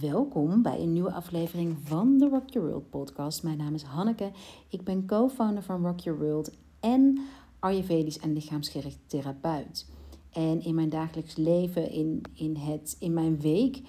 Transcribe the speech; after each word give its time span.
Welkom 0.00 0.62
bij 0.62 0.80
een 0.80 0.92
nieuwe 0.92 1.12
aflevering 1.12 1.76
van 1.82 2.18
de 2.18 2.28
Rock 2.28 2.50
Your 2.50 2.68
World 2.68 2.90
podcast. 2.90 3.42
Mijn 3.42 3.56
naam 3.56 3.74
is 3.74 3.82
Hanneke. 3.82 4.30
Ik 4.68 4.84
ben 4.84 5.06
co-founder 5.06 5.62
van 5.62 5.86
Rock 5.86 6.00
Your 6.00 6.18
World 6.18 6.50
en 6.80 7.18
Ayurvedisch 7.58 8.18
en 8.18 8.32
lichaamsgericht 8.32 8.98
therapeut. 9.06 9.86
En 10.32 10.62
in 10.62 10.74
mijn 10.74 10.88
dagelijks 10.88 11.36
leven, 11.36 11.90
in, 11.90 12.22
in, 12.32 12.56
het, 12.56 12.96
in 12.98 13.12
mijn 13.12 13.40
week, 13.40 13.80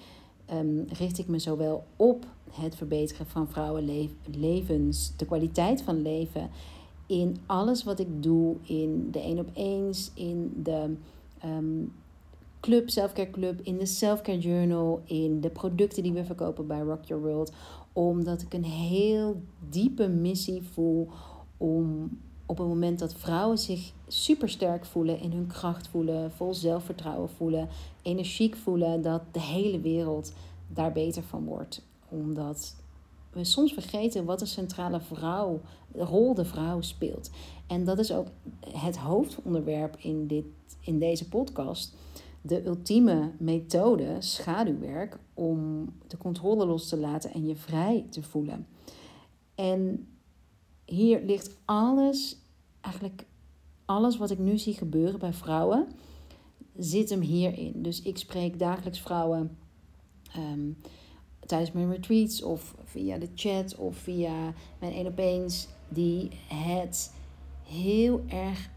ehm, 0.46 0.82
richt 0.86 1.18
ik 1.18 1.28
me 1.28 1.38
zowel 1.38 1.84
op 1.96 2.26
het 2.50 2.76
verbeteren 2.76 3.26
van 3.26 3.48
vrouwenlevens, 3.48 5.16
de 5.16 5.26
kwaliteit 5.26 5.82
van 5.82 6.02
leven, 6.02 6.50
in 7.06 7.36
alles 7.46 7.84
wat 7.84 7.98
ik 7.98 8.22
doe, 8.22 8.56
in 8.62 9.08
de 9.10 9.20
één 9.20 9.38
op 9.38 9.50
eens, 9.54 10.10
in 10.14 10.52
de 10.62 10.94
um, 11.44 11.92
club, 12.62 12.90
Selfcare 12.90 13.30
Club, 13.30 13.60
in 13.62 13.78
de 13.78 13.86
Selfcare 13.86 14.38
Journal, 14.38 15.02
in 15.04 15.40
de 15.40 15.50
producten 15.50 16.02
die 16.02 16.12
we 16.12 16.24
verkopen 16.24 16.66
bij 16.66 16.80
Rock 16.80 17.04
Your 17.04 17.22
World. 17.22 17.52
Omdat 17.92 18.42
ik 18.42 18.54
een 18.54 18.64
heel 18.64 19.42
diepe 19.68 20.08
missie 20.08 20.62
voel 20.62 21.08
om 21.56 22.10
op 22.46 22.58
het 22.58 22.66
moment 22.66 22.98
dat 22.98 23.14
vrouwen 23.14 23.58
zich 23.58 23.92
super 24.06 24.48
sterk 24.48 24.84
voelen, 24.84 25.20
in 25.20 25.32
hun 25.32 25.46
kracht 25.46 25.88
voelen, 25.88 26.32
vol 26.32 26.54
zelfvertrouwen 26.54 27.28
voelen, 27.28 27.68
energiek 28.02 28.56
voelen, 28.56 29.02
dat 29.02 29.22
de 29.32 29.40
hele 29.40 29.80
wereld 29.80 30.32
daar 30.68 30.92
beter 30.92 31.22
van 31.22 31.44
wordt. 31.44 31.82
Omdat 32.08 32.74
we 33.32 33.44
soms 33.44 33.72
vergeten 33.72 34.24
wat 34.24 34.40
een 34.40 34.46
centrale 34.46 35.00
vrouw, 35.00 35.60
rol 35.94 36.34
de 36.34 36.44
vrouw 36.44 36.80
speelt. 36.80 37.30
En 37.66 37.84
dat 37.84 37.98
is 37.98 38.12
ook 38.12 38.26
het 38.68 38.96
hoofdonderwerp 38.96 39.96
in, 39.98 40.26
dit, 40.26 40.44
in 40.80 40.98
deze 40.98 41.28
podcast 41.28 41.94
de 42.42 42.66
ultieme 42.66 43.32
methode, 43.38 44.16
schaduwwerk, 44.18 45.18
om 45.34 45.88
de 46.06 46.16
controle 46.16 46.66
los 46.66 46.88
te 46.88 46.96
laten 46.96 47.32
en 47.32 47.46
je 47.46 47.56
vrij 47.56 48.06
te 48.10 48.22
voelen. 48.22 48.66
En 49.54 50.06
hier 50.84 51.22
ligt 51.22 51.56
alles, 51.64 52.36
eigenlijk 52.80 53.26
alles 53.84 54.16
wat 54.16 54.30
ik 54.30 54.38
nu 54.38 54.58
zie 54.58 54.74
gebeuren 54.74 55.18
bij 55.18 55.32
vrouwen, 55.32 55.86
zit 56.76 57.10
hem 57.10 57.20
hierin. 57.20 57.82
Dus 57.82 58.02
ik 58.02 58.18
spreek 58.18 58.58
dagelijks 58.58 59.00
vrouwen 59.00 59.56
ehm, 60.32 60.70
tijdens 61.46 61.72
mijn 61.72 61.90
retreats 61.90 62.42
of 62.42 62.74
via 62.84 63.18
de 63.18 63.28
chat 63.34 63.76
of 63.76 63.96
via 63.96 64.54
mijn 64.78 64.92
één 64.92 65.06
op 65.06 65.18
eens, 65.18 65.68
die 65.88 66.30
het 66.48 67.14
heel 67.62 68.22
erg 68.28 68.70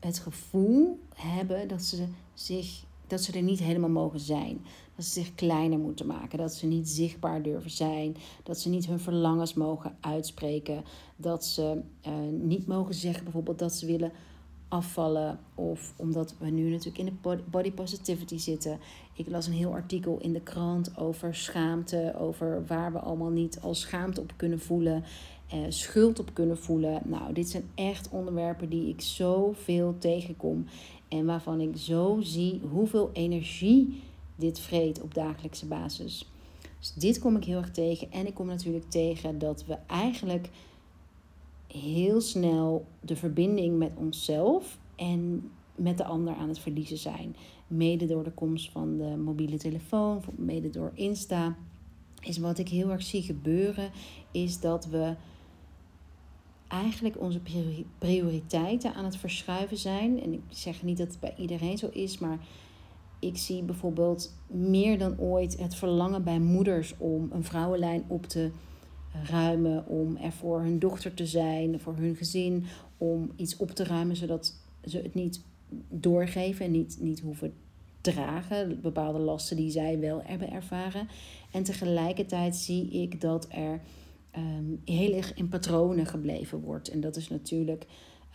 het 0.00 0.18
gevoel 0.18 1.00
hebben 1.14 1.68
dat 1.68 1.82
ze 1.82 2.06
zich 2.40 2.84
dat 3.06 3.22
ze 3.22 3.32
er 3.32 3.42
niet 3.42 3.58
helemaal 3.58 3.88
mogen 3.90 4.20
zijn. 4.20 4.60
Dat 4.96 5.04
ze 5.04 5.10
zich 5.10 5.34
kleiner 5.34 5.78
moeten 5.78 6.06
maken. 6.06 6.38
Dat 6.38 6.54
ze 6.54 6.66
niet 6.66 6.88
zichtbaar 6.88 7.42
durven 7.42 7.70
zijn. 7.70 8.16
Dat 8.42 8.58
ze 8.58 8.68
niet 8.68 8.86
hun 8.86 9.00
verlangens 9.00 9.54
mogen 9.54 9.96
uitspreken. 10.00 10.84
Dat 11.16 11.44
ze 11.44 11.80
uh, 12.06 12.12
niet 12.40 12.66
mogen 12.66 12.94
zeggen 12.94 13.22
bijvoorbeeld 13.24 13.58
dat 13.58 13.72
ze 13.72 13.86
willen 13.86 14.12
afvallen. 14.68 15.38
Of 15.54 15.94
omdat 15.96 16.34
we 16.38 16.50
nu 16.50 16.70
natuurlijk 16.70 16.98
in 16.98 17.18
de 17.22 17.38
body 17.50 17.72
positivity 17.72 18.38
zitten. 18.38 18.78
Ik 19.14 19.28
las 19.28 19.46
een 19.46 19.52
heel 19.52 19.72
artikel 19.72 20.18
in 20.20 20.32
de 20.32 20.42
krant 20.42 20.98
over 20.98 21.34
schaamte. 21.34 22.14
Over 22.18 22.66
waar 22.66 22.92
we 22.92 22.98
allemaal 22.98 23.30
niet 23.30 23.60
al 23.60 23.74
schaamte 23.74 24.20
op 24.20 24.32
kunnen 24.36 24.60
voelen. 24.60 25.04
Uh, 25.54 25.60
schuld 25.68 26.18
op 26.18 26.30
kunnen 26.32 26.58
voelen. 26.58 27.00
Nou, 27.04 27.32
dit 27.32 27.48
zijn 27.48 27.70
echt 27.74 28.08
onderwerpen 28.08 28.68
die 28.68 28.88
ik 28.88 29.00
zoveel 29.00 29.94
tegenkom. 29.98 30.66
En 31.08 31.26
waarvan 31.26 31.60
ik 31.60 31.76
zo 31.76 32.18
zie 32.20 32.60
hoeveel 32.70 33.10
energie 33.12 34.02
dit 34.36 34.60
vreet 34.60 35.02
op 35.02 35.14
dagelijkse 35.14 35.66
basis. 35.66 36.26
Dus 36.78 36.92
dit 36.92 37.18
kom 37.18 37.36
ik 37.36 37.44
heel 37.44 37.58
erg 37.58 37.70
tegen. 37.70 38.12
En 38.12 38.26
ik 38.26 38.34
kom 38.34 38.46
natuurlijk 38.46 38.90
tegen 38.90 39.38
dat 39.38 39.64
we 39.66 39.76
eigenlijk 39.86 40.48
heel 41.66 42.20
snel 42.20 42.86
de 43.00 43.16
verbinding 43.16 43.78
met 43.78 43.92
onszelf 43.94 44.78
en 44.96 45.50
met 45.74 45.98
de 45.98 46.04
ander 46.04 46.34
aan 46.34 46.48
het 46.48 46.58
verliezen 46.58 46.98
zijn. 46.98 47.36
Mede 47.66 48.06
door 48.06 48.24
de 48.24 48.32
komst 48.32 48.70
van 48.70 48.96
de 48.96 49.16
mobiele 49.16 49.56
telefoon, 49.56 50.22
mede 50.36 50.70
door 50.70 50.90
Insta. 50.94 51.56
Is 52.20 52.38
wat 52.38 52.58
ik 52.58 52.68
heel 52.68 52.90
erg 52.90 53.02
zie 53.02 53.22
gebeuren, 53.22 53.90
is 54.30 54.60
dat 54.60 54.86
we 54.86 55.14
eigenlijk 56.68 57.20
onze 57.20 57.40
prioriteiten 57.98 58.94
aan 58.94 59.04
het 59.04 59.16
verschuiven 59.16 59.76
zijn. 59.76 60.22
En 60.22 60.32
ik 60.32 60.40
zeg 60.48 60.82
niet 60.82 60.98
dat 60.98 61.08
het 61.08 61.20
bij 61.20 61.34
iedereen 61.38 61.78
zo 61.78 61.88
is, 61.92 62.18
maar 62.18 62.38
ik 63.18 63.36
zie 63.36 63.62
bijvoorbeeld 63.62 64.34
meer 64.46 64.98
dan 64.98 65.18
ooit 65.18 65.58
het 65.58 65.74
verlangen 65.74 66.24
bij 66.24 66.38
moeders 66.38 66.94
om 66.98 67.28
een 67.32 67.44
vrouwenlijn 67.44 68.04
op 68.06 68.26
te 68.26 68.50
ruimen, 69.24 69.86
om 69.86 70.16
er 70.16 70.32
voor 70.32 70.60
hun 70.60 70.78
dochter 70.78 71.14
te 71.14 71.26
zijn, 71.26 71.80
voor 71.80 71.96
hun 71.96 72.16
gezin, 72.16 72.64
om 72.98 73.32
iets 73.36 73.56
op 73.56 73.70
te 73.70 73.84
ruimen 73.84 74.16
zodat 74.16 74.54
ze 74.84 74.98
het 74.98 75.14
niet 75.14 75.42
doorgeven 75.88 76.64
en 76.64 76.70
niet, 76.70 76.98
niet 77.00 77.20
hoeven 77.20 77.52
dragen, 78.00 78.80
bepaalde 78.80 79.18
lasten 79.18 79.56
die 79.56 79.70
zij 79.70 79.98
wel 79.98 80.20
hebben 80.24 80.50
ervaren. 80.50 81.08
En 81.50 81.62
tegelijkertijd 81.62 82.56
zie 82.56 82.90
ik 82.90 83.20
dat 83.20 83.46
er 83.50 83.80
um, 84.36 84.80
heel 84.84 85.12
erg 85.12 85.34
in 85.34 85.48
patronen 85.48 86.06
gebleven 86.06 86.60
wordt. 86.60 86.88
En 86.88 87.00
dat 87.00 87.16
is 87.16 87.28
natuurlijk, 87.28 87.86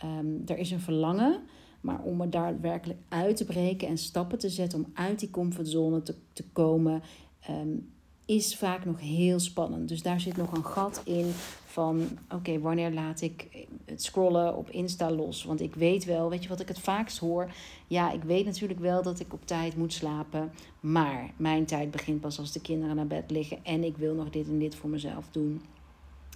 um, 0.04 0.42
er 0.46 0.58
is 0.58 0.70
een 0.70 0.80
verlangen, 0.80 1.40
maar 1.80 2.02
om 2.02 2.20
er 2.20 2.30
daadwerkelijk 2.30 2.98
uit 3.08 3.36
te 3.36 3.44
breken 3.44 3.88
en 3.88 3.98
stappen 3.98 4.38
te 4.38 4.48
zetten 4.48 4.78
om 4.78 4.90
uit 4.94 5.18
die 5.18 5.30
comfortzone 5.30 6.02
te, 6.02 6.14
te 6.32 6.44
komen, 6.52 7.02
um, 7.50 7.92
is 8.26 8.56
vaak 8.56 8.84
nog 8.84 9.00
heel 9.00 9.38
spannend. 9.38 9.88
Dus 9.88 10.02
daar 10.02 10.20
zit 10.20 10.36
nog 10.36 10.52
een 10.52 10.64
gat 10.64 11.02
in 11.04 11.30
van, 11.66 12.08
oké, 12.34 12.58
wanneer 12.60 12.92
laat 12.92 13.20
ik 13.20 13.66
het 13.84 14.02
scrollen 14.02 14.56
op 14.56 14.70
Insta 14.70 15.10
los? 15.10 15.44
Want 15.44 15.60
ik 15.60 15.74
weet 15.74 16.04
wel, 16.04 16.30
weet 16.30 16.42
je 16.42 16.48
wat 16.48 16.60
ik 16.60 16.68
het 16.68 16.78
vaakst 16.78 17.18
hoor? 17.18 17.50
Ja, 17.86 18.12
ik 18.12 18.22
weet 18.22 18.44
natuurlijk 18.44 18.80
wel 18.80 19.02
dat 19.02 19.20
ik 19.20 19.32
op 19.32 19.46
tijd 19.46 19.76
moet 19.76 19.92
slapen, 19.92 20.52
maar 20.80 21.30
mijn 21.36 21.64
tijd 21.64 21.90
begint 21.90 22.20
pas 22.20 22.38
als 22.38 22.52
de 22.52 22.60
kinderen 22.60 22.96
naar 22.96 23.06
bed 23.06 23.30
liggen 23.30 23.58
en 23.62 23.84
ik 23.84 23.96
wil 23.96 24.14
nog 24.14 24.30
dit 24.30 24.48
en 24.48 24.58
dit 24.58 24.74
voor 24.74 24.90
mezelf 24.90 25.28
doen. 25.30 25.60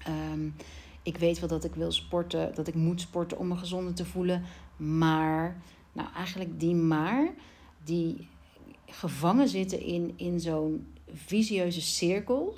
Um, 0.09 0.55
ik 1.03 1.17
weet 1.17 1.39
wel 1.39 1.49
dat 1.49 1.65
ik 1.65 1.75
wil 1.75 1.93
sporten, 1.93 2.55
dat 2.55 2.69
ik 2.69 2.75
moet 2.75 3.01
sporten 3.01 3.39
om 3.39 3.49
me 3.49 3.57
gezonder 3.57 3.95
te 3.95 4.05
voelen. 4.05 4.43
Maar, 4.77 5.63
nou 5.93 6.09
eigenlijk 6.15 6.61
die 6.61 6.75
maar, 6.75 7.35
die 7.85 8.29
gevangen 8.87 9.49
zitten 9.49 9.81
in, 9.81 10.13
in 10.17 10.41
zo'n 10.41 10.87
visieuze 11.13 11.81
cirkel. 11.81 12.57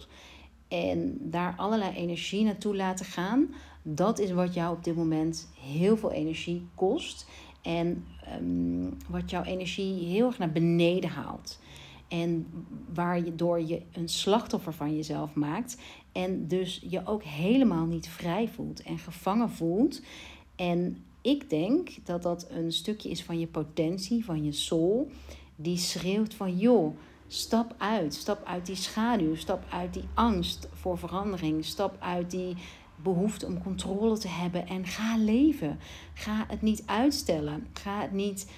En 0.68 1.18
daar 1.20 1.54
allerlei 1.56 1.94
energie 1.94 2.44
naartoe 2.44 2.76
laten 2.76 3.06
gaan. 3.06 3.54
Dat 3.82 4.18
is 4.18 4.30
wat 4.30 4.54
jou 4.54 4.76
op 4.76 4.84
dit 4.84 4.96
moment 4.96 5.48
heel 5.60 5.96
veel 5.96 6.12
energie 6.12 6.66
kost. 6.74 7.26
En 7.62 8.04
um, 8.40 8.96
wat 9.08 9.30
jouw 9.30 9.42
energie 9.42 10.06
heel 10.06 10.26
erg 10.26 10.38
naar 10.38 10.52
beneden 10.52 11.10
haalt. 11.10 11.58
En 12.10 12.46
waar 12.94 13.24
je 13.24 13.34
door 13.34 13.60
je 13.60 13.82
een 13.92 14.08
slachtoffer 14.08 14.72
van 14.72 14.96
jezelf 14.96 15.34
maakt. 15.34 15.76
En 16.12 16.48
dus 16.48 16.82
je 16.88 17.06
ook 17.06 17.22
helemaal 17.22 17.86
niet 17.86 18.08
vrij 18.08 18.48
voelt 18.48 18.82
en 18.82 18.98
gevangen 18.98 19.50
voelt. 19.50 20.02
En 20.56 21.04
ik 21.20 21.50
denk 21.50 21.90
dat 22.04 22.22
dat 22.22 22.50
een 22.50 22.72
stukje 22.72 23.10
is 23.10 23.22
van 23.22 23.38
je 23.38 23.46
potentie, 23.46 24.24
van 24.24 24.44
je 24.44 24.52
soul. 24.52 25.10
Die 25.56 25.76
schreeuwt 25.76 26.34
van 26.34 26.58
joh, 26.58 26.96
stap 27.26 27.74
uit. 27.78 28.14
Stap 28.14 28.44
uit 28.44 28.66
die 28.66 28.76
schaduw. 28.76 29.34
Stap 29.34 29.64
uit 29.70 29.94
die 29.94 30.04
angst 30.14 30.68
voor 30.72 30.98
verandering. 30.98 31.64
Stap 31.64 31.96
uit 32.00 32.30
die 32.30 32.56
behoefte 33.02 33.46
om 33.46 33.62
controle 33.62 34.18
te 34.18 34.28
hebben. 34.28 34.66
En 34.66 34.86
ga 34.86 35.16
leven. 35.16 35.78
Ga 36.14 36.44
het 36.48 36.62
niet 36.62 36.82
uitstellen. 36.86 37.66
Ga 37.72 38.00
het 38.00 38.12
niet 38.12 38.50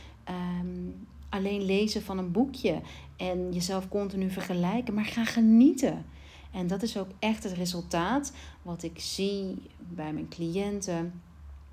um, 0.60 1.06
alleen 1.32 1.64
lezen 1.64 2.02
van 2.02 2.18
een 2.18 2.32
boekje 2.32 2.80
en 3.16 3.52
jezelf 3.52 3.88
continu 3.88 4.30
vergelijken, 4.30 4.94
maar 4.94 5.04
ga 5.04 5.24
genieten. 5.24 6.04
En 6.52 6.66
dat 6.66 6.82
is 6.82 6.98
ook 6.98 7.10
echt 7.18 7.44
het 7.44 7.52
resultaat 7.52 8.32
wat 8.62 8.82
ik 8.82 9.00
zie 9.00 9.56
bij 9.78 10.12
mijn 10.12 10.28
cliënten. 10.28 11.22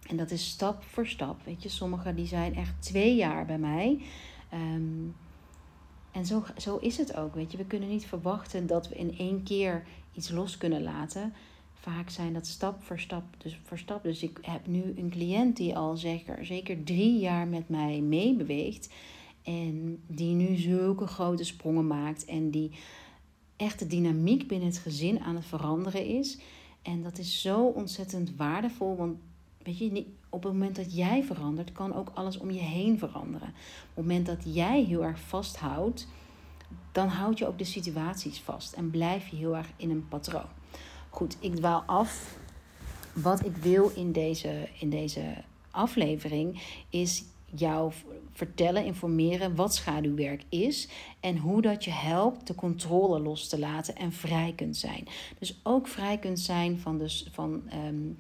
En 0.08 0.18
dat 0.18 0.32
is 0.32 0.50
stap 0.50 0.84
voor 0.84 1.08
stap. 1.08 1.40
Weet 1.46 1.64
je, 1.64 1.70
sommigen 1.70 2.16
die 2.16 2.28
zijn 2.28 2.56
echt 2.56 2.74
twee 2.80 3.16
jaar 3.16 3.46
bij 3.46 3.58
mij. 3.58 4.02
Um, 4.54 5.16
en 6.12 6.26
zo, 6.26 6.44
zo 6.58 6.78
is 6.78 6.98
het 6.98 7.16
ook. 7.16 7.36
Weet 7.36 7.52
je, 7.52 7.58
we 7.58 7.66
kunnen 7.66 7.90
niet 7.90 8.06
verwachten 8.06 8.68
dat 8.68 8.88
we 8.90 8.96
in 8.96 9.18
één 9.18 9.44
keer 9.44 9.84
iets 10.14 10.30
los 10.30 10.58
kunnen 10.58 10.84
laten. 10.84 11.34
Vaak 11.74 12.10
zijn 12.10 12.34
dat 12.34 12.48
stap 12.48 12.84
voor 12.84 13.00
stap. 13.00 13.24
Dus, 13.38 13.60
voor 13.64 13.78
stap. 13.78 14.04
dus 14.04 14.24
ik 14.24 14.38
heb 14.42 14.68
nu 14.68 14.94
een 14.98 15.10
cliënt 15.10 15.58
die 15.58 15.78
al 15.78 15.98
zeker, 15.98 16.46
zeker 16.46 16.84
drie 16.84 17.20
jaar 17.20 17.48
met 17.48 17.70
mij 17.70 18.02
meebeweegt. 18.02 18.90
En 19.44 20.04
die 20.08 20.36
nu 20.36 20.56
zulke 20.56 21.08
grote 21.08 21.44
sprongen 21.44 21.88
maakt. 21.88 22.26
En 22.26 22.50
die 22.50 22.72
echt 23.56 23.80
de 23.80 23.88
dynamiek 23.88 24.48
binnen 24.48 24.68
het 24.68 24.78
gezin 24.78 25.20
aan 25.20 25.36
het 25.36 25.46
veranderen 25.46 26.06
is. 26.06 26.38
En 26.82 27.04
dat 27.04 27.18
is 27.18 27.42
zo 27.42 27.66
ontzettend 27.66 28.36
waardevol. 28.36 28.96
Want 28.96 29.18
weet 29.64 29.78
je, 29.78 30.06
op 30.30 30.44
het 30.44 30.54
moment 30.54 30.76
dat 30.76 30.96
jij 30.96 31.24
verandert, 31.24 31.72
kan 31.72 31.96
ook 31.96 32.12
alles 32.14 32.38
om 32.38 32.52
je 32.52 32.60
heen 32.60 32.98
veranderen. 32.98 33.48
Op 33.48 33.96
het 33.96 34.06
moment 34.06 34.26
dat 34.26 34.56
jij 34.56 34.84
heel 34.84 35.04
erg 35.04 35.20
vasthoudt, 35.20 36.08
dan 36.92 37.08
houd 37.08 37.38
je 37.38 37.48
ook 37.48 37.58
de 37.58 37.64
situaties 37.64 38.40
vast 38.40 38.74
en 38.74 38.90
blijf 38.90 39.28
je 39.28 39.36
heel 39.36 39.56
erg 39.56 39.72
in 39.76 39.90
een 39.90 40.08
patroon. 40.08 40.50
Goed, 41.10 41.38
ik 41.40 41.56
dwaal 41.56 41.84
af. 41.86 42.38
Wat 43.14 43.46
ik 43.46 43.56
wil 43.56 43.92
in 43.96 44.12
deze, 44.12 44.70
in 44.80 44.90
deze 44.90 45.44
aflevering 45.72 46.62
is 46.90 47.24
jou 47.56 47.92
vertellen, 48.32 48.86
informeren 48.86 49.56
wat 49.56 49.76
schaduwwerk 49.76 50.44
is 50.50 50.88
en 51.20 51.38
hoe 51.38 51.62
dat 51.62 51.84
je 51.84 51.92
helpt 51.92 52.48
de 52.48 52.56
controle 52.56 53.20
los 53.20 53.48
te 53.48 53.60
laten 53.60 53.96
en 53.96 54.12
vrij 54.12 54.54
kunt 54.56 54.78
zijn. 54.78 55.08
Dus 55.40 55.60
ook 55.64 55.88
vrij 55.88 56.18
kunt 56.18 56.40
zijn 56.40 56.80
van, 56.80 56.98
dus, 56.98 57.28
van 57.32 57.64
um, 57.86 58.18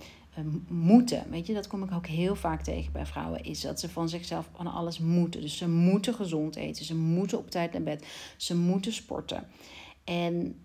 moeten. 0.67 1.25
Weet 1.29 1.47
je, 1.47 1.53
dat 1.53 1.67
kom 1.67 1.83
ik 1.83 1.91
ook 1.91 2.07
heel 2.07 2.35
vaak 2.35 2.61
tegen 2.61 2.91
bij 2.91 3.05
vrouwen, 3.05 3.43
is 3.43 3.61
dat 3.61 3.79
ze 3.79 3.89
van 3.89 4.09
zichzelf 4.09 4.49
van 4.55 4.67
alles 4.67 4.99
moeten. 4.99 5.41
Dus 5.41 5.57
ze 5.57 5.69
moeten 5.69 6.13
gezond 6.13 6.55
eten, 6.55 6.85
ze 6.85 6.95
moeten 6.95 7.37
op 7.37 7.51
tijd 7.51 7.71
naar 7.71 7.83
bed, 7.83 8.05
ze 8.37 8.55
moeten 8.55 8.93
sporten. 8.93 9.47
En 10.03 10.55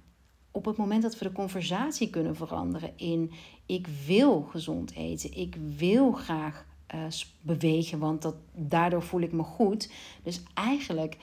op 0.51 0.65
het 0.65 0.77
moment 0.77 1.03
dat 1.03 1.19
we 1.19 1.25
de 1.25 1.33
conversatie 1.33 2.11
kunnen 2.11 2.37
veranderen 2.37 2.93
in 2.97 3.33
ik 3.67 3.87
wil 4.07 4.43
gezond 4.43 4.93
eten, 4.93 5.37
ik 5.37 5.57
wil 5.77 6.13
graag 6.13 6.67
uh, 6.95 7.05
bewegen, 7.41 7.99
want 7.99 8.23
dat, 8.23 8.35
daardoor 8.55 9.03
voel 9.03 9.21
ik 9.21 9.33
me 9.33 9.43
goed. 9.43 9.91
Dus 10.23 10.43
eigenlijk 10.55 11.17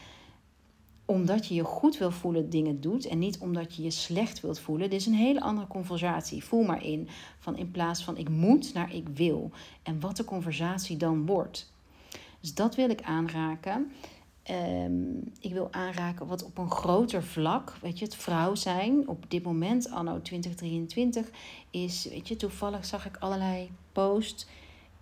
omdat 1.05 1.47
je 1.47 1.53
je 1.53 1.63
goed 1.63 1.97
wil 1.97 2.11
voelen 2.11 2.49
dingen 2.49 2.81
doet 2.81 3.05
en 3.05 3.19
niet 3.19 3.37
omdat 3.37 3.75
je 3.75 3.83
je 3.83 3.91
slecht 3.91 4.41
wilt 4.41 4.59
voelen. 4.59 4.89
Dit 4.89 4.99
is 4.99 5.05
een 5.05 5.13
hele 5.13 5.41
andere 5.41 5.67
conversatie. 5.67 6.43
Voel 6.43 6.63
maar 6.63 6.85
in 6.85 7.07
van 7.39 7.57
in 7.57 7.71
plaats 7.71 8.03
van 8.03 8.17
ik 8.17 8.29
moet 8.29 8.73
naar 8.73 8.93
ik 8.95 9.07
wil 9.13 9.51
en 9.83 9.99
wat 9.99 10.17
de 10.17 10.23
conversatie 10.23 10.97
dan 10.97 11.25
wordt. 11.25 11.71
Dus 12.39 12.53
dat 12.53 12.75
wil 12.75 12.89
ik 12.89 13.01
aanraken. 13.01 13.91
Um, 14.49 15.31
ik 15.39 15.53
wil 15.53 15.67
aanraken 15.71 16.27
wat 16.27 16.43
op 16.43 16.57
een 16.57 16.71
groter 16.71 17.23
vlak, 17.23 17.73
weet 17.81 17.99
je, 17.99 18.05
het 18.05 18.15
vrouw 18.15 18.55
zijn 18.55 19.07
op 19.07 19.25
dit 19.27 19.43
moment, 19.43 19.89
anno 19.89 20.21
2023, 20.21 21.29
is, 21.69 22.07
weet 22.09 22.27
je, 22.27 22.35
toevallig 22.35 22.85
zag 22.85 23.05
ik 23.05 23.17
allerlei 23.17 23.69
posts 23.91 24.47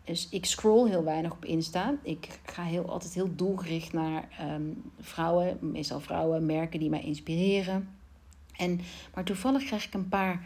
dus 0.10 0.28
ik 0.30 0.46
scroll 0.46 0.90
heel 0.90 1.04
weinig 1.04 1.32
op 1.32 1.46
Insta. 1.46 1.96
Ik 2.02 2.40
ga 2.46 2.64
heel, 2.64 2.90
altijd 2.90 3.14
heel 3.14 3.36
doelgericht 3.36 3.94
naar 3.94 4.28
ehm, 4.38 4.64
vrouwen, 5.00 5.58
meestal 5.62 6.00
vrouwen, 6.00 6.46
merken 6.46 6.80
die 6.80 6.90
mij 6.90 7.02
inspireren. 7.02 7.90
En, 8.56 8.80
maar 9.14 9.24
toevallig 9.24 9.64
krijg 9.64 9.86
ik 9.86 9.94
een 9.94 10.10
paar. 10.10 10.46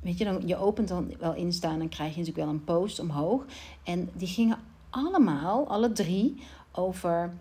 Weet 0.00 0.18
je, 0.18 0.24
dan, 0.24 0.42
je 0.46 0.56
opent 0.56 0.88
dan 0.88 1.12
wel 1.18 1.34
Insta 1.34 1.70
en 1.70 1.78
dan 1.78 1.88
krijg 1.88 2.14
je 2.14 2.18
natuurlijk 2.18 2.46
wel 2.46 2.54
een 2.54 2.64
post 2.64 2.98
omhoog. 2.98 3.44
En 3.82 4.10
die 4.12 4.28
gingen 4.28 4.58
allemaal, 4.90 5.68
alle 5.68 5.92
drie, 5.92 6.42
over 6.72 7.32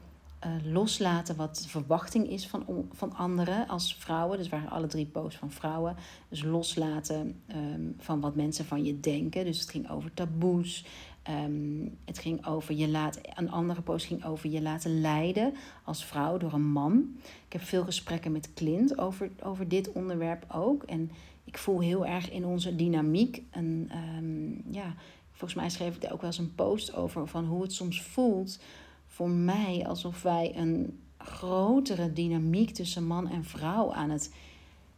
uh, 0.46 0.74
loslaten 0.74 1.36
wat 1.36 1.60
de 1.64 1.70
verwachting 1.70 2.30
is 2.30 2.48
van, 2.48 2.88
van 2.92 3.16
anderen 3.16 3.68
als 3.68 3.96
vrouwen. 3.96 4.38
Dus 4.38 4.50
waren 4.50 4.70
alle 4.70 4.88
drie 4.88 5.06
posts 5.06 5.40
van 5.40 5.52
vrouwen. 5.52 5.96
Dus 6.30 6.44
loslaten 6.44 7.42
um, 7.56 7.96
van 7.98 8.20
wat 8.20 8.36
mensen 8.36 8.66
van 8.66 8.84
je 8.86 9.00
denken. 9.00 9.46
Dus 9.46 9.60
het 9.60 9.70
ging 9.70 9.90
over 9.90 10.14
taboes. 10.14 10.86
Um, 11.30 11.98
het 12.06 12.20
ging 12.20 12.46
over 12.48 12.76
je 12.76 12.88
laat, 12.88 13.20
een 13.36 13.52
andere 13.52 13.82
post 13.82 14.06
ging 14.06 14.26
over 14.26 14.50
je 14.50 14.62
laten 14.62 15.02
leiden 15.02 15.54
als 15.84 16.06
vrouw 16.06 16.38
door 16.38 16.54
een 16.54 16.72
man. 16.72 17.16
Ik 17.46 17.54
heb 17.54 17.62
veel 17.62 17.84
gesprekken 17.84 18.32
met 18.32 18.54
Clint 18.54 18.98
over, 18.98 19.30
over 19.44 19.68
dit 19.68 19.92
onderwerp 19.92 20.46
ook. 20.52 20.84
En 20.84 21.12
ik 21.44 21.58
voel 21.58 21.80
heel 21.80 22.06
erg 22.06 22.32
in 22.32 22.46
onze 22.46 22.76
dynamiek. 22.76 23.42
En 23.50 23.92
um, 24.18 24.64
ja, 24.72 24.96
volgens 25.32 25.60
mij 25.60 25.70
schreef 25.70 25.96
ik 25.96 26.02
daar 26.02 26.12
ook 26.14 26.22
wel 26.22 26.30
eens 26.30 26.40
een 26.40 26.56
post 26.56 26.96
over 26.96 27.28
van 27.28 27.46
hoe 27.46 27.62
het 27.62 27.74
soms 27.74 28.02
voelt 28.02 28.60
voor 29.08 29.30
mij 29.30 29.86
alsof 29.88 30.22
wij 30.22 30.54
een 30.56 31.00
grotere 31.18 32.14
dynamiek 32.14 32.70
tussen 32.70 33.08
man 33.08 33.30
en 33.30 33.44
vrouw 33.44 33.94
aan 33.94 34.10
het 34.10 34.34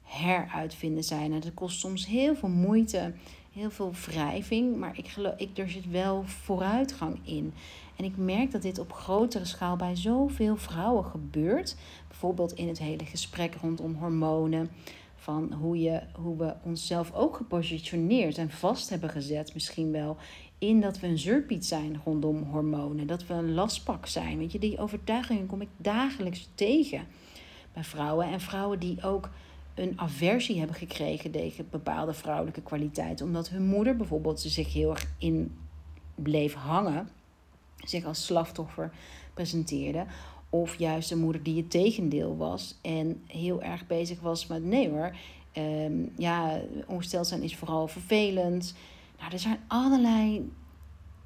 heruitvinden 0.04 1.04
zijn. 1.04 1.34
En 1.34 1.40
dat 1.40 1.54
kost 1.54 1.80
soms 1.80 2.06
heel 2.06 2.36
veel 2.36 2.50
moeite, 2.50 3.14
heel 3.54 3.72
veel 3.72 3.94
wrijving, 4.06 4.78
maar 4.78 4.98
ik 4.98 5.08
geloof, 5.08 5.34
ik, 5.38 5.58
er 5.58 5.70
zit 5.70 5.90
wel 5.90 6.24
vooruitgang 6.24 7.20
in. 7.24 7.54
En 7.96 8.06
ik 8.06 8.18
merk 8.18 8.52
dat 8.52 8.62
dit 8.62 8.80
op 8.80 8.94
grotere 8.94 9.46
schaal 9.46 9.76
bij 9.76 9.96
zoveel 9.96 10.56
vrouwen 10.58 11.06
gebeurt. 11.06 11.76
Bijvoorbeeld 12.08 12.54
in 12.54 12.68
het 12.68 12.80
hele 12.80 13.06
gesprek 13.06 13.56
rondom 13.62 13.96
hormonen. 13.96 14.70
Van 15.16 15.54
hoe, 15.54 15.80
je, 15.80 16.02
hoe 16.14 16.38
we 16.38 16.54
onszelf 16.64 17.14
ook 17.14 17.36
gepositioneerd 17.36 18.38
en 18.38 18.50
vast 18.50 18.90
hebben 18.90 19.10
gezet, 19.10 19.54
misschien 19.54 19.92
wel 19.92 20.18
in 20.58 20.82
dat 20.82 21.00
we 21.00 21.08
een 21.08 21.18
zeurpiet 21.18 21.66
zijn 21.66 22.02
rondom 22.04 22.44
hormonen. 22.44 23.08
Dat 23.08 23.28
we 23.28 23.34
een 23.34 23.54
lastpak 23.54 24.06
zijn. 24.06 24.38
Weet 24.38 24.52
je, 24.52 24.60
die 24.60 24.80
overtuigingen 24.80 25.46
kom 25.46 25.62
ik 25.62 25.70
dagelijks 25.78 26.50
tegen 26.56 27.08
bij 27.74 27.84
vrouwen. 27.84 28.28
En 28.28 28.40
vrouwen 28.40 28.80
die 28.80 29.04
ook 29.04 29.30
een 29.76 30.00
aversie 30.00 30.58
hebben 30.58 30.76
gekregen 30.76 31.32
tegen 31.32 31.68
bepaalde 31.70 32.14
vrouwelijke 32.14 32.62
kwaliteiten. 32.62 33.26
Omdat 33.26 33.50
hun 33.50 33.66
moeder 33.66 33.96
bijvoorbeeld 33.96 34.40
zich 34.40 34.74
heel 34.74 34.90
erg 34.90 35.08
in 35.18 35.58
bleef 36.16 36.54
hangen. 36.54 37.10
Zich 37.78 38.06
als 38.06 38.26
slachtoffer 38.26 38.92
presenteerde. 39.34 40.06
Of 40.50 40.76
juist 40.76 41.12
een 41.12 41.20
moeder 41.20 41.44
die 41.44 41.58
het 41.58 41.70
tegendeel 41.70 42.38
was. 42.38 42.78
En 42.82 43.22
heel 43.28 43.62
erg 43.62 43.88
bezig 43.88 44.20
was 44.20 44.48
met 44.48 44.64
nee 44.64 44.90
hoor. 44.90 45.16
Um, 45.58 46.12
ja, 46.18 46.62
ongesteld 46.88 47.28
zijn 47.28 47.42
is 47.42 47.56
vooral 47.56 47.88
vervelend. 47.88 48.76
Nou, 49.20 49.32
er 49.32 49.40
zijn 49.40 49.60
allerlei 49.68 50.52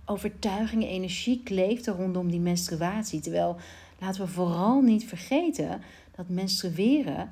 overtuigingen, 0.05 0.87
energie 0.87 1.41
kleeft 1.43 1.87
rondom 1.87 2.31
die 2.31 2.39
menstruatie. 2.39 3.19
Terwijl 3.19 3.55
laten 3.99 4.21
we 4.21 4.27
vooral 4.27 4.81
niet 4.81 5.05
vergeten 5.05 5.81
dat 6.15 6.29
menstrueren 6.29 7.31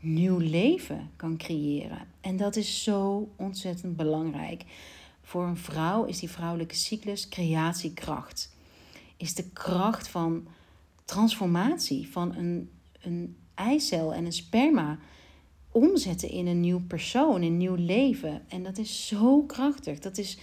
nieuw 0.00 0.38
leven 0.38 1.10
kan 1.16 1.36
creëren. 1.36 2.06
En 2.20 2.36
dat 2.36 2.56
is 2.56 2.82
zo 2.82 3.28
ontzettend 3.36 3.96
belangrijk. 3.96 4.64
Voor 5.22 5.46
een 5.46 5.56
vrouw 5.56 6.04
is 6.04 6.18
die 6.18 6.30
vrouwelijke 6.30 6.74
cyclus 6.74 7.28
creatiekracht. 7.28 8.54
Is 9.16 9.34
de 9.34 9.50
kracht 9.52 10.08
van 10.08 10.46
transformatie 11.04 12.08
van 12.08 12.34
een, 12.34 12.70
een 13.00 13.36
eicel 13.54 14.14
en 14.14 14.24
een 14.24 14.32
sperma 14.32 14.98
omzetten 15.72 16.28
in 16.28 16.46
een 16.46 16.60
nieuw 16.60 16.80
persoon, 16.86 17.42
een 17.42 17.56
nieuw 17.56 17.74
leven. 17.74 18.42
En 18.48 18.62
dat 18.62 18.78
is 18.78 19.06
zo 19.06 19.42
krachtig. 19.42 19.98
Dat 19.98 20.18
is, 20.18 20.38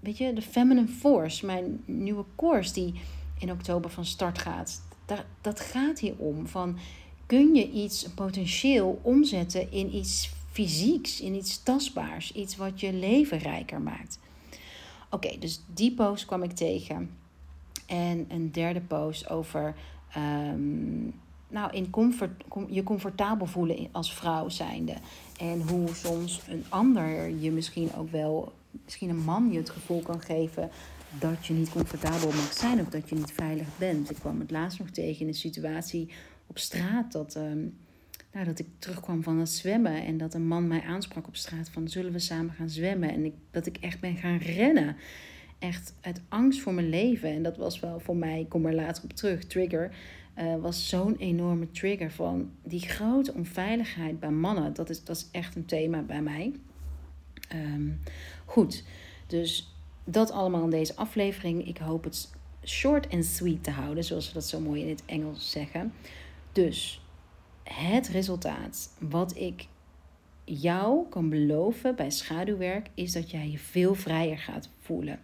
weet 0.00 0.18
je, 0.18 0.32
de 0.32 0.42
Feminine 0.42 0.88
Force, 0.88 1.46
mijn 1.46 1.82
nieuwe 1.84 2.24
course 2.36 2.72
die 2.72 3.00
in 3.38 3.50
oktober 3.50 3.90
van 3.90 4.04
start 4.04 4.38
gaat. 4.38 4.82
Dat, 5.04 5.24
dat 5.40 5.60
gaat 5.60 5.98
hier 5.98 6.14
om. 6.18 6.46
Van, 6.46 6.78
kun 7.32 7.54
je 7.54 7.70
iets, 7.70 8.08
potentieel, 8.14 9.00
omzetten 9.02 9.72
in 9.72 9.94
iets 9.94 10.30
fysieks, 10.50 11.20
in 11.20 11.34
iets 11.34 11.62
tastbaars. 11.62 12.32
Iets 12.32 12.56
wat 12.56 12.80
je 12.80 12.92
leven 12.92 13.38
rijker 13.38 13.80
maakt. 13.80 14.18
Oké, 15.10 15.38
dus 15.38 15.62
die 15.74 15.94
post 15.94 16.24
kwam 16.24 16.42
ik 16.42 16.52
tegen. 16.52 17.10
En 17.86 18.26
een 18.28 18.52
derde 18.52 18.80
post 18.80 19.30
over 19.30 19.74
ehm, 20.12 21.02
nou, 21.48 21.72
in 21.72 21.90
comfort, 21.90 22.44
je 22.68 22.82
comfortabel 22.82 23.46
voelen 23.46 23.88
als 23.92 24.14
vrouw 24.14 24.48
zijnde. 24.48 24.94
En 25.38 25.68
hoe 25.68 25.94
soms 25.94 26.40
een 26.48 26.64
ander 26.68 27.28
je 27.40 27.50
misschien 27.50 27.94
ook 27.94 28.10
wel, 28.10 28.52
misschien 28.84 29.08
een 29.08 29.24
man 29.24 29.52
je 29.52 29.58
het 29.58 29.70
gevoel 29.70 30.00
kan 30.00 30.20
geven 30.20 30.70
dat 31.18 31.46
je 31.46 31.54
niet 31.54 31.70
comfortabel 31.70 32.28
mag 32.28 32.52
zijn 32.52 32.80
of 32.80 32.88
dat 32.88 33.08
je 33.08 33.14
niet 33.14 33.32
veilig 33.32 33.66
bent. 33.78 34.10
Ik 34.10 34.16
kwam 34.16 34.40
het 34.40 34.50
laatst 34.50 34.78
nog 34.78 34.88
tegen 34.88 35.20
in 35.20 35.28
een 35.28 35.34
situatie 35.34 36.08
op 36.52 36.58
straat 36.58 37.12
dat, 37.12 37.36
um, 37.36 37.76
nou, 38.32 38.44
dat 38.44 38.58
ik 38.58 38.66
terugkwam 38.78 39.22
van 39.22 39.38
het 39.38 39.48
zwemmen 39.48 40.04
en 40.04 40.16
dat 40.16 40.34
een 40.34 40.46
man 40.46 40.68
mij 40.68 40.82
aansprak 40.82 41.26
op 41.26 41.36
straat 41.36 41.68
van 41.68 41.88
zullen 41.88 42.12
we 42.12 42.18
samen 42.18 42.54
gaan 42.54 42.70
zwemmen 42.70 43.10
en 43.10 43.24
ik, 43.24 43.34
dat 43.50 43.66
ik 43.66 43.76
echt 43.76 44.00
ben 44.00 44.16
gaan 44.16 44.36
rennen. 44.36 44.96
Echt 45.58 45.94
uit 46.00 46.20
angst 46.28 46.60
voor 46.60 46.74
mijn 46.74 46.88
leven. 46.88 47.30
En 47.30 47.42
dat 47.42 47.56
was 47.56 47.80
wel 47.80 48.00
voor 48.00 48.16
mij, 48.16 48.40
ik 48.40 48.48
kom 48.48 48.66
er 48.66 48.74
later 48.74 49.04
op 49.04 49.12
terug, 49.12 49.44
trigger 49.44 49.94
uh, 50.38 50.56
was 50.56 50.88
zo'n 50.88 51.16
enorme 51.16 51.70
trigger 51.70 52.10
van 52.10 52.50
die 52.62 52.80
grote 52.80 53.34
onveiligheid 53.34 54.20
bij 54.20 54.30
mannen. 54.30 54.74
Dat 54.74 54.90
is, 54.90 55.04
dat 55.04 55.16
is 55.16 55.28
echt 55.30 55.56
een 55.56 55.66
thema 55.66 56.02
bij 56.02 56.22
mij. 56.22 56.52
Um, 57.54 58.00
goed, 58.44 58.84
dus 59.26 59.74
dat 60.04 60.30
allemaal 60.30 60.64
in 60.64 60.70
deze 60.70 60.96
aflevering. 60.96 61.66
Ik 61.66 61.78
hoop 61.78 62.04
het 62.04 62.30
short 62.64 63.10
and 63.10 63.24
sweet 63.24 63.64
te 63.64 63.70
houden, 63.70 64.04
zoals 64.04 64.26
ze 64.26 64.32
dat 64.32 64.46
zo 64.46 64.60
mooi 64.60 64.82
in 64.82 64.88
het 64.88 65.02
Engels 65.06 65.50
zeggen. 65.50 65.92
Dus 66.52 67.00
het 67.62 68.08
resultaat 68.08 68.96
wat 68.98 69.36
ik 69.36 69.66
jou 70.44 71.08
kan 71.08 71.28
beloven 71.28 71.96
bij 71.96 72.10
schaduwwerk 72.10 72.86
is 72.94 73.12
dat 73.12 73.30
jij 73.30 73.50
je 73.50 73.58
veel 73.58 73.94
vrijer 73.94 74.38
gaat 74.38 74.68
voelen. 74.80 75.20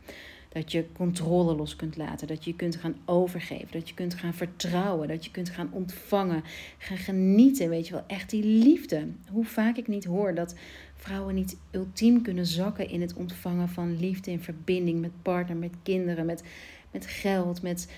Dat 0.49 0.73
je 0.73 0.93
controle 0.93 1.55
los 1.55 1.77
kunt 1.77 1.97
laten. 1.97 2.27
Dat 2.27 2.45
je 2.45 2.55
kunt 2.55 2.77
gaan 2.77 2.97
overgeven. 3.05 3.69
Dat 3.73 3.89
je 3.89 3.95
kunt 3.95 4.15
gaan 4.15 4.35
vertrouwen. 4.35 5.09
Dat 5.09 5.25
je 5.25 5.31
kunt 5.31 5.49
gaan 5.49 5.69
ontvangen. 5.73 6.43
Gaan 6.79 6.97
genieten. 6.97 7.69
Weet 7.69 7.87
je 7.87 7.93
wel, 7.93 8.05
echt 8.07 8.31
die 8.31 8.45
liefde. 8.45 9.09
Hoe 9.31 9.45
vaak 9.45 9.77
ik 9.77 9.89
niet 9.89 10.05
hoor 10.05 10.35
dat 10.35 10.55
vrouwen 10.95 11.35
niet 11.35 11.57
ultiem 11.71 12.23
kunnen 12.23 12.47
zakken 12.47 12.89
in 12.89 13.01
het 13.01 13.15
ontvangen 13.15 13.69
van 13.69 13.99
liefde 13.99 14.31
in 14.31 14.41
verbinding 14.41 15.01
met 15.01 15.23
partner, 15.23 15.57
met 15.57 15.75
kinderen, 15.83 16.27
met, 16.27 16.43
met 16.91 17.07
geld, 17.07 17.63
met. 17.63 17.93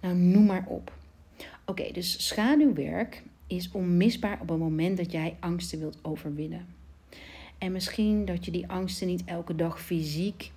Nou, 0.00 0.14
noem 0.14 0.44
maar 0.44 0.64
op. 0.66 0.92
Oké, 1.70 1.92
dus 1.92 2.26
schaduwwerk 2.26 3.22
is 3.46 3.70
onmisbaar 3.70 4.40
op 4.40 4.48
het 4.48 4.58
moment 4.58 4.96
dat 4.96 5.12
jij 5.12 5.36
angsten 5.40 5.78
wilt 5.78 5.98
overwinnen. 6.02 6.66
En 7.58 7.72
misschien 7.72 8.24
dat 8.24 8.44
je 8.44 8.50
die 8.50 8.68
angsten 8.68 9.06
niet 9.06 9.24
elke 9.24 9.54
dag 9.54 9.82
fysiek 9.82 10.52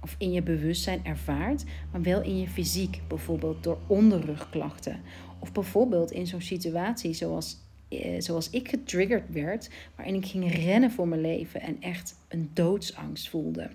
of 0.00 0.14
in 0.18 0.32
je 0.32 0.42
bewustzijn 0.42 1.04
ervaart, 1.04 1.64
maar 1.92 2.02
wel 2.02 2.22
in 2.22 2.38
je 2.38 2.48
fysiek, 2.48 3.00
bijvoorbeeld 3.08 3.62
door 3.62 3.78
onderrugklachten. 3.86 5.00
Of 5.38 5.52
bijvoorbeeld 5.52 6.10
in 6.10 6.26
zo'n 6.26 6.40
situatie 6.40 7.12
zoals, 7.12 7.56
eh, 7.88 8.20
zoals 8.20 8.50
ik 8.50 8.68
getriggerd 8.68 9.32
werd, 9.32 9.70
waarin 9.94 10.14
ik 10.14 10.26
ging 10.26 10.54
rennen 10.54 10.90
voor 10.90 11.08
mijn 11.08 11.20
leven 11.20 11.60
en 11.60 11.76
echt 11.80 12.14
een 12.28 12.50
doodsangst 12.52 13.28
voelde. 13.28 13.70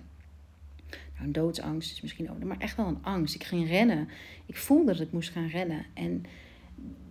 Nou, 1.14 1.26
een 1.26 1.32
doodsangst 1.32 1.92
is 1.92 2.00
misschien 2.00 2.30
ook, 2.30 2.44
maar 2.44 2.58
echt 2.58 2.76
wel 2.76 2.86
een 2.86 3.02
angst. 3.02 3.34
Ik 3.34 3.44
ging 3.44 3.68
rennen. 3.68 4.08
Ik 4.46 4.56
voelde 4.56 4.92
dat 4.92 5.00
ik 5.00 5.12
moest 5.12 5.30
gaan 5.30 5.48
rennen. 5.48 5.86
En 5.94 6.24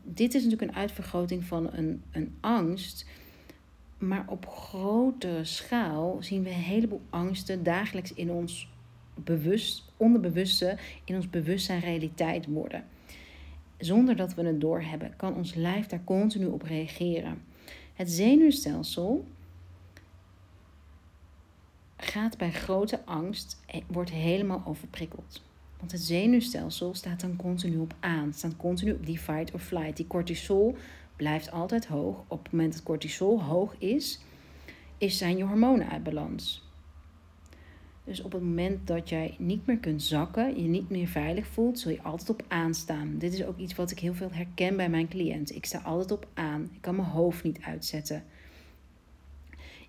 dit 0.03 0.33
is 0.33 0.43
natuurlijk 0.43 0.71
een 0.71 0.77
uitvergroting 0.77 1.43
van 1.43 1.73
een, 1.73 2.03
een 2.11 2.35
angst. 2.39 3.05
Maar 3.97 4.25
op 4.27 4.47
grote 4.47 5.39
schaal 5.41 6.17
zien 6.19 6.43
we 6.43 6.49
een 6.49 6.55
heleboel 6.55 7.01
angsten 7.09 7.63
dagelijks 7.63 8.13
in 8.13 8.31
ons 8.31 8.69
bewust, 9.15 9.91
onderbewuste, 9.97 10.77
in 11.03 11.15
ons 11.15 11.29
bewustzijn 11.29 11.79
realiteit 11.79 12.45
worden. 12.45 12.85
Zonder 13.77 14.15
dat 14.15 14.33
we 14.33 14.45
het 14.45 14.61
doorhebben, 14.61 15.15
kan 15.15 15.35
ons 15.35 15.53
lijf 15.53 15.85
daar 15.85 16.03
continu 16.03 16.45
op 16.45 16.61
reageren. 16.61 17.41
Het 17.93 18.11
zenuwstelsel 18.11 19.25
gaat 21.97 22.37
bij 22.37 22.51
grote 22.51 23.05
angst, 23.05 23.61
eh, 23.65 23.81
wordt 23.87 24.09
helemaal 24.09 24.63
overprikkeld. 24.65 25.41
Want 25.83 25.95
het 25.95 26.03
zenuwstelsel 26.03 26.93
staat 26.93 27.21
dan 27.21 27.35
continu 27.35 27.77
op 27.77 27.95
aan, 27.99 28.33
staat 28.33 28.55
continu 28.57 28.91
op 28.91 29.05
die 29.05 29.17
fight 29.17 29.53
or 29.53 29.59
flight. 29.59 29.97
Die 29.97 30.07
cortisol 30.07 30.75
blijft 31.15 31.51
altijd 31.51 31.85
hoog. 31.85 32.23
Op 32.27 32.43
het 32.43 32.51
moment 32.51 32.73
dat 32.73 32.83
cortisol 32.83 33.41
hoog 33.41 33.75
is, 33.77 34.19
is 34.97 35.17
zijn 35.17 35.37
je 35.37 35.43
hormonen 35.43 35.89
uit 35.89 36.03
balans. 36.03 36.69
Dus 38.03 38.21
op 38.21 38.31
het 38.31 38.41
moment 38.41 38.87
dat 38.87 39.09
jij 39.09 39.35
niet 39.39 39.65
meer 39.65 39.77
kunt 39.77 40.03
zakken, 40.03 40.61
je 40.61 40.67
niet 40.67 40.89
meer 40.89 41.07
veilig 41.07 41.47
voelt, 41.47 41.79
zul 41.79 41.91
je 41.91 42.01
altijd 42.01 42.29
op 42.29 42.43
aanstaan. 42.47 43.17
Dit 43.17 43.33
is 43.33 43.45
ook 43.45 43.57
iets 43.57 43.75
wat 43.75 43.91
ik 43.91 43.99
heel 43.99 44.13
veel 44.13 44.31
herken 44.31 44.75
bij 44.75 44.89
mijn 44.89 45.07
cliënt. 45.07 45.55
Ik 45.55 45.65
sta 45.65 45.79
altijd 45.79 46.11
op 46.11 46.27
aan. 46.33 46.69
Ik 46.73 46.81
kan 46.81 46.95
mijn 46.95 47.07
hoofd 47.07 47.43
niet 47.43 47.61
uitzetten. 47.61 48.23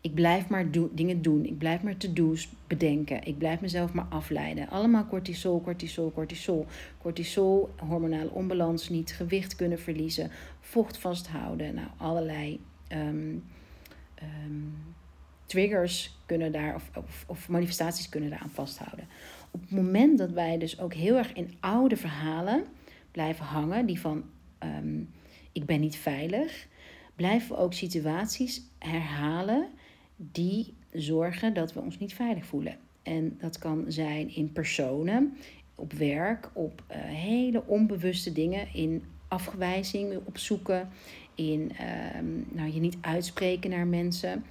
Ik 0.05 0.15
blijf 0.15 0.49
maar 0.49 0.67
dingen 0.91 1.23
doen. 1.23 1.45
Ik 1.45 1.59
blijf 1.59 1.83
maar 1.83 1.97
to-do's 1.97 2.49
bedenken. 2.67 3.25
Ik 3.25 3.39
blijf 3.39 3.61
mezelf 3.61 3.93
maar 3.93 4.07
afleiden. 4.09 4.69
Allemaal 4.69 5.07
cortisol, 5.07 5.61
cortisol, 5.61 6.13
cortisol. 6.13 6.67
Cortisol, 6.99 7.71
hormonale 7.77 8.31
onbalans, 8.31 8.89
niet 8.89 9.13
gewicht 9.13 9.57
kunnen 9.57 9.81
verliezen, 9.81 10.31
vocht 10.61 10.99
vasthouden. 10.99 11.75
Nou, 11.75 11.89
allerlei 11.97 12.61
um, 12.89 13.45
triggers 15.47 16.17
kunnen 16.27 16.53
daar, 16.53 16.75
of, 16.75 16.91
of, 16.97 17.25
of 17.27 17.49
manifestaties 17.49 18.09
kunnen 18.09 18.31
daaraan 18.31 18.51
vasthouden. 18.51 19.09
Op 19.51 19.61
het 19.61 19.71
moment 19.71 20.19
dat 20.19 20.31
wij 20.31 20.59
dus 20.59 20.81
ook 20.81 20.95
heel 20.95 21.17
erg 21.17 21.33
in 21.33 21.55
oude 21.61 21.97
verhalen 21.97 22.65
blijven 23.11 23.45
hangen, 23.45 23.87
die 23.87 24.01
van 24.01 24.25
ehm, 24.59 25.01
ik 25.53 25.67
ben 25.67 25.81
niet 25.81 25.97
veilig, 25.97 26.67
blijven 27.17 27.49
we 27.49 27.57
ook 27.57 27.73
situaties 27.73 28.63
herhalen 28.79 29.69
die 30.17 30.75
zorgen 30.93 31.55
dat 31.55 31.73
we 31.73 31.81
ons 31.81 31.99
niet 31.99 32.15
veilig 32.15 32.47
voelen. 32.47 32.77
En 33.03 33.37
dat 33.39 33.59
kan 33.59 33.85
zijn 33.89 34.35
in 34.35 34.53
personen, 34.53 35.37
op 35.75 35.93
werk, 35.93 36.51
op 36.53 36.85
uh, 36.91 36.97
hele 37.03 37.67
onbewuste 37.67 38.33
dingen, 38.33 38.75
in 38.75 39.03
afwijzing 39.29 40.21
opzoeken, 40.25 40.89
in 41.35 41.71
uh, 41.73 42.21
nou, 42.49 42.73
je 42.73 42.81
niet 42.81 42.97
uitspreken 43.01 43.71
naar 43.71 43.87
mensen. 43.87 44.45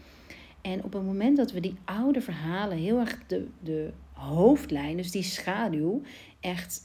En 0.61 0.83
op 0.83 0.93
het 0.93 1.03
moment 1.03 1.37
dat 1.37 1.51
we 1.51 1.59
die 1.59 1.75
oude 1.85 2.21
verhalen 2.21 2.77
heel 2.77 2.99
erg 2.99 3.19
de, 3.27 3.47
de 3.59 3.91
hoofdlijn, 4.11 4.97
dus 4.97 5.11
die 5.11 5.23
schaduw, 5.23 6.01
echt 6.39 6.81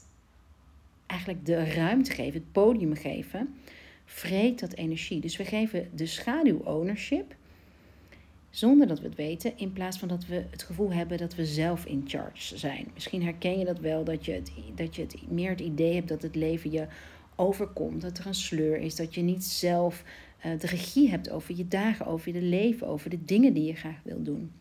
eigenlijk 1.05 1.45
de 1.45 1.73
ruimte 1.73 2.11
geven, 2.11 2.33
het 2.33 2.51
podium 2.51 2.95
geven, 2.95 3.55
vreet 4.05 4.59
dat 4.59 4.73
energie. 4.73 5.19
Dus 5.19 5.37
we 5.37 5.45
geven 5.45 5.89
de 5.95 6.05
schaduw 6.05 6.57
ownership 6.57 7.35
zonder 8.49 8.87
dat 8.87 8.99
we 8.99 9.05
het 9.05 9.15
weten, 9.15 9.57
in 9.57 9.73
plaats 9.73 9.97
van 9.97 10.07
dat 10.07 10.25
we 10.25 10.45
het 10.49 10.63
gevoel 10.63 10.91
hebben 10.91 11.17
dat 11.17 11.35
we 11.35 11.45
zelf 11.45 11.85
in 11.85 12.03
charge 12.07 12.57
zijn. 12.57 12.87
Misschien 12.93 13.23
herken 13.23 13.59
je 13.59 13.65
dat 13.65 13.79
wel, 13.79 14.03
dat 14.03 14.25
je, 14.25 14.31
het, 14.31 14.51
dat 14.75 14.95
je 14.95 15.01
het 15.01 15.31
meer 15.31 15.49
het 15.49 15.59
idee 15.59 15.95
hebt 15.95 16.07
dat 16.07 16.21
het 16.21 16.35
leven 16.35 16.71
je 16.71 16.87
overkomt, 17.35 18.01
dat 18.01 18.17
er 18.17 18.27
een 18.27 18.33
sleur 18.33 18.77
is, 18.77 18.95
dat 18.95 19.15
je 19.15 19.21
niet 19.21 19.43
zelf 19.43 20.03
uh, 20.45 20.59
de 20.59 20.67
regie 20.67 21.09
hebt 21.09 21.29
over 21.29 21.55
je 21.55 21.67
dagen, 21.67 22.05
over 22.05 22.33
je 22.33 22.41
leven, 22.41 22.87
over 22.87 23.09
de 23.09 23.25
dingen 23.25 23.53
die 23.53 23.65
je 23.65 23.75
graag 23.75 23.99
wil 24.03 24.23
doen. 24.23 24.51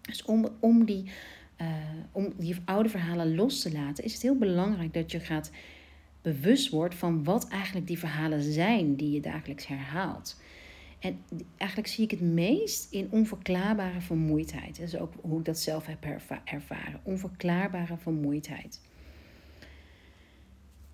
Dus 0.00 0.24
om, 0.24 0.48
om, 0.60 0.84
die, 0.84 1.04
uh, 1.60 1.66
om 2.12 2.32
die 2.36 2.56
oude 2.64 2.88
verhalen 2.88 3.34
los 3.34 3.60
te 3.60 3.72
laten, 3.72 4.04
is 4.04 4.12
het 4.12 4.22
heel 4.22 4.38
belangrijk 4.38 4.94
dat 4.94 5.10
je 5.10 5.20
gaat 5.20 5.50
bewust 6.22 6.70
wordt 6.70 6.94
van 6.94 7.24
wat 7.24 7.48
eigenlijk 7.48 7.86
die 7.86 7.98
verhalen 7.98 8.42
zijn 8.42 8.96
die 8.96 9.10
je 9.10 9.20
dagelijks 9.20 9.66
herhaalt. 9.66 10.40
En 11.02 11.24
eigenlijk 11.56 11.90
zie 11.90 12.04
ik 12.04 12.10
het 12.10 12.20
meest 12.20 12.92
in 12.92 13.08
onverklaarbare 13.10 14.00
vermoeidheid. 14.00 14.78
Dat 14.78 14.86
is 14.86 14.96
ook 14.96 15.12
hoe 15.20 15.38
ik 15.38 15.44
dat 15.44 15.58
zelf 15.58 15.86
heb 15.86 16.04
ervaren. 16.44 17.00
Onverklaarbare 17.02 17.96
vermoeidheid. 17.96 18.80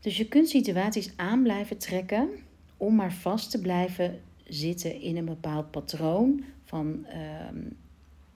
Dus 0.00 0.16
je 0.16 0.28
kunt 0.28 0.48
situaties 0.48 1.12
aan 1.16 1.42
blijven 1.42 1.78
trekken 1.78 2.28
om 2.76 2.94
maar 2.94 3.12
vast 3.12 3.50
te 3.50 3.60
blijven 3.60 4.20
zitten 4.44 5.00
in 5.00 5.16
een 5.16 5.24
bepaald 5.24 5.70
patroon 5.70 6.44
van, 6.64 7.06
ehm, 7.06 7.62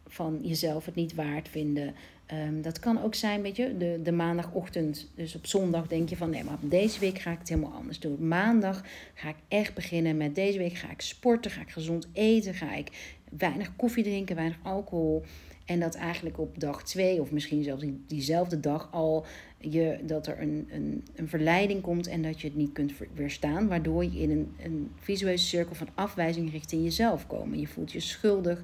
van 0.07 0.39
jezelf 0.43 0.85
het 0.85 0.95
niet 0.95 1.15
waard 1.15 1.49
vinden, 1.49 1.95
Ehm, 2.33 2.61
dat 2.61 2.79
kan 2.79 3.03
ook 3.03 3.15
zijn, 3.15 3.43
weet 3.43 3.57
je, 3.57 3.77
de, 3.77 4.01
de 4.03 4.13
maandagochtend. 4.13 5.11
Dus 5.15 5.35
op 5.35 5.47
zondag 5.47 5.87
denk 5.87 6.09
je 6.09 6.17
van 6.17 6.31
nee, 6.31 6.45
maar 6.45 6.59
deze 6.61 7.01
week 7.01 7.19
ga 7.19 7.31
ik 7.31 7.39
het 7.39 7.49
helemaal 7.49 7.73
anders 7.73 8.01
doen. 8.01 8.29
Maandag 8.29 8.85
ga 9.15 9.29
ik 9.29 9.37
echt 9.49 9.75
beginnen 9.75 10.17
met 10.17 10.35
deze 10.35 10.59
week 10.59 10.75
ga 10.75 10.91
ik 10.91 11.01
sporten, 11.01 11.51
ga 11.51 11.61
ik 11.61 11.71
gezond 11.71 12.09
eten, 12.13 12.55
ga 12.55 12.75
ik 12.75 13.17
weinig 13.39 13.77
koffie 13.77 14.05
drinken, 14.05 14.37
weinig 14.37 14.59
alcohol. 14.63 15.23
En 15.65 15.81
dat 15.81 15.95
eigenlijk 15.95 16.39
op 16.39 16.61
dag 16.61 16.85
twee, 16.85 17.21
of 17.21 17.31
misschien 17.31 17.63
zelfs 17.63 17.85
diezelfde 18.07 18.61
dag 18.61 18.89
al, 18.93 19.27
je, 19.59 19.99
dat 20.03 20.27
er 20.27 20.41
een, 20.41 20.69
een, 20.71 21.05
een 21.15 21.29
verleiding 21.29 21.81
komt 21.81 22.07
en 22.07 22.23
dat 22.23 22.41
je 22.41 22.47
het 22.47 22.57
niet 22.57 22.73
kunt 22.73 22.93
weerstaan. 23.15 23.69
Waardoor 23.69 24.05
je 24.05 24.21
in 24.21 24.31
een, 24.31 24.55
een 24.63 24.91
visueuze 25.01 25.47
cirkel 25.47 25.75
van 25.75 25.89
afwijzing 25.95 26.51
richting 26.51 26.83
jezelf 26.83 27.27
komt. 27.27 27.61
Je 27.61 27.67
voelt 27.67 27.93
je 27.93 28.01
schuldig 28.01 28.61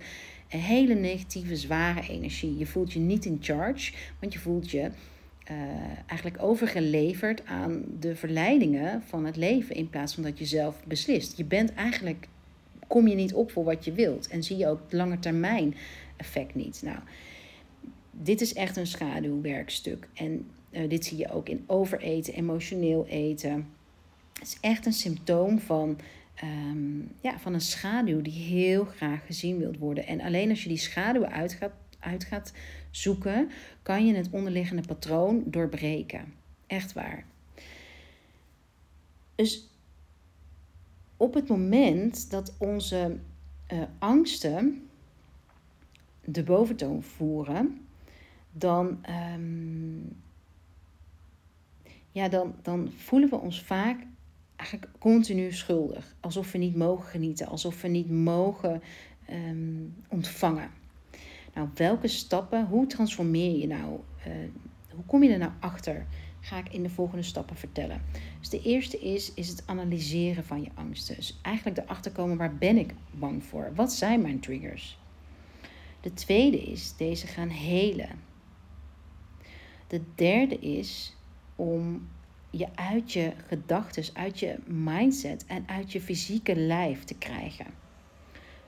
een 0.49 0.61
hele 0.61 0.95
negatieve, 0.95 1.57
zware 1.57 2.09
energie. 2.09 2.59
Je 2.59 2.67
voelt 2.67 2.93
je 2.93 2.99
niet 2.99 3.25
in 3.25 3.39
charge, 3.41 3.93
want 4.21 4.33
je 4.33 4.39
voelt 4.39 4.71
je 4.71 4.91
uh, 5.51 5.57
eigenlijk 6.07 6.43
overgeleverd 6.43 7.47
aan 7.47 7.85
de 8.01 8.17
verleidingen 8.17 9.03
van 9.03 9.25
het 9.25 9.37
leven 9.37 9.75
in 9.75 9.91
plaats 9.91 10.15
van 10.15 10.23
dat 10.23 10.39
je 10.39 10.45
zelf 10.45 10.85
beslist. 10.85 11.37
Je 11.37 11.45
bent 11.45 11.75
eigenlijk, 11.75 12.29
kom 12.87 13.09
je 13.09 13.15
niet 13.15 13.35
op 13.35 13.51
voor 13.51 13.65
wat 13.65 13.85
je 13.85 13.93
wilt 13.93 14.29
en 14.29 14.43
zie 14.43 14.57
je 14.57 14.69
ook 14.69 14.81
het 14.83 14.93
lange 14.93 15.19
termijn 15.19 15.75
effect 16.17 16.55
niet. 16.55 16.83
Nou, 16.85 16.99
dit 18.11 18.41
is 18.41 18.55
echt 18.55 18.77
een 18.77 18.87
schaduwwerkstuk 18.87 20.09
en 20.15 20.47
uh, 20.71 20.89
dit 20.89 21.05
zie 21.05 21.19
je 21.19 21.33
ook 21.33 21.49
in 21.49 21.65
overeten, 21.67 22.35
emotioneel 22.35 23.07
eten. 23.07 23.69
Het 24.33 24.49
is 24.49 24.59
echt 24.61 24.87
een 24.87 24.93
symptoom 24.93 25.59
van 25.59 25.99
Ehm, 26.41 27.01
ja, 27.21 27.39
van 27.39 27.55
een 27.55 27.61
schaduw 27.61 28.23
die 28.23 28.43
heel 28.43 28.85
graag 28.85 29.27
gezien 29.27 29.59
wilt 29.59 29.79
worden. 29.79 30.07
En 30.07 30.21
alleen 30.21 30.51
als 30.51 30.63
je 30.63 30.69
die 30.69 30.79
schaduw 30.79 31.25
uit 31.25 31.53
gaat, 31.53 31.73
uit 31.99 32.25
gaat 32.25 32.53
zoeken, 32.91 33.51
kan 33.83 34.07
je 34.07 34.15
het 34.15 34.31
onderliggende 34.31 34.83
patroon 34.83 35.43
doorbreken. 35.47 36.35
Echt 36.67 36.93
waar. 36.93 37.25
Dus 39.35 39.69
op 41.17 41.35
het 41.35 41.49
moment 41.49 42.31
dat 42.31 42.55
onze 42.59 43.19
uh, 43.73 43.83
angsten 43.99 44.89
de 46.25 46.43
boventoon 46.43 47.03
voeren, 47.03 47.87
dan, 48.53 49.05
um, 49.35 50.17
ja, 52.11 52.29
dan, 52.29 52.55
dan 52.63 52.93
voelen 52.97 53.29
we 53.29 53.37
ons 53.37 53.63
vaak 53.63 54.07
eigenlijk 54.59 54.91
continu 54.99 55.53
schuldig. 55.53 56.15
Alsof 56.21 56.53
we 56.53 56.59
niet 56.59 56.77
mogen 56.77 57.05
genieten, 57.05 57.47
alsof 57.47 57.83
we 57.83 57.89
niet 57.89 58.11
mogen 58.11 58.83
ehm, 59.27 59.85
ontvangen. 60.09 60.71
Nou, 61.55 61.69
welke 61.75 62.09
stappen, 62.09 62.67
hoe 62.67 62.87
transformeer 62.87 63.59
je 63.59 63.67
nou? 63.67 64.01
Uh, 64.27 64.33
hoe 64.95 65.05
kom 65.07 65.23
je 65.23 65.33
er 65.33 65.39
nou 65.39 65.53
achter? 65.61 66.07
Ga 66.41 66.59
ik 66.59 66.73
in 66.73 66.83
de 66.83 66.91
volgende 66.91 67.23
stappen 67.23 67.57
vertellen. 67.57 68.03
Dus 68.39 68.49
de 68.49 68.63
eerste 68.63 68.99
is, 68.99 69.35
is 69.35 69.49
het 69.49 69.63
analyseren 69.67 70.45
van 70.45 70.63
je 70.63 70.71
angsten. 70.75 71.17
Dus 71.17 71.39
eigenlijk 71.43 71.79
erachter 71.79 72.13
komen, 72.13 72.37
waar 72.37 72.55
ben 72.55 72.77
ik 72.77 72.95
bang 73.11 73.45
voor? 73.45 73.73
Wat 73.75 73.93
zijn 73.93 74.21
mijn 74.21 74.41
triggers? 74.41 74.99
De 76.01 76.13
tweede 76.15 76.63
is 76.63 76.97
deze 76.97 77.27
gaan 77.27 77.49
helen. 77.49 78.21
De 79.87 80.01
derde 80.15 80.59
is 80.59 81.17
om 81.57 82.09
je 82.51 82.67
uit 82.75 83.13
je 83.13 83.33
gedachten, 83.47 84.05
uit 84.13 84.39
je 84.39 84.57
mindset 84.67 85.45
en 85.47 85.65
uit 85.67 85.93
je 85.93 86.01
fysieke 86.01 86.57
lijf 86.57 87.05
te 87.05 87.15
krijgen. 87.15 87.67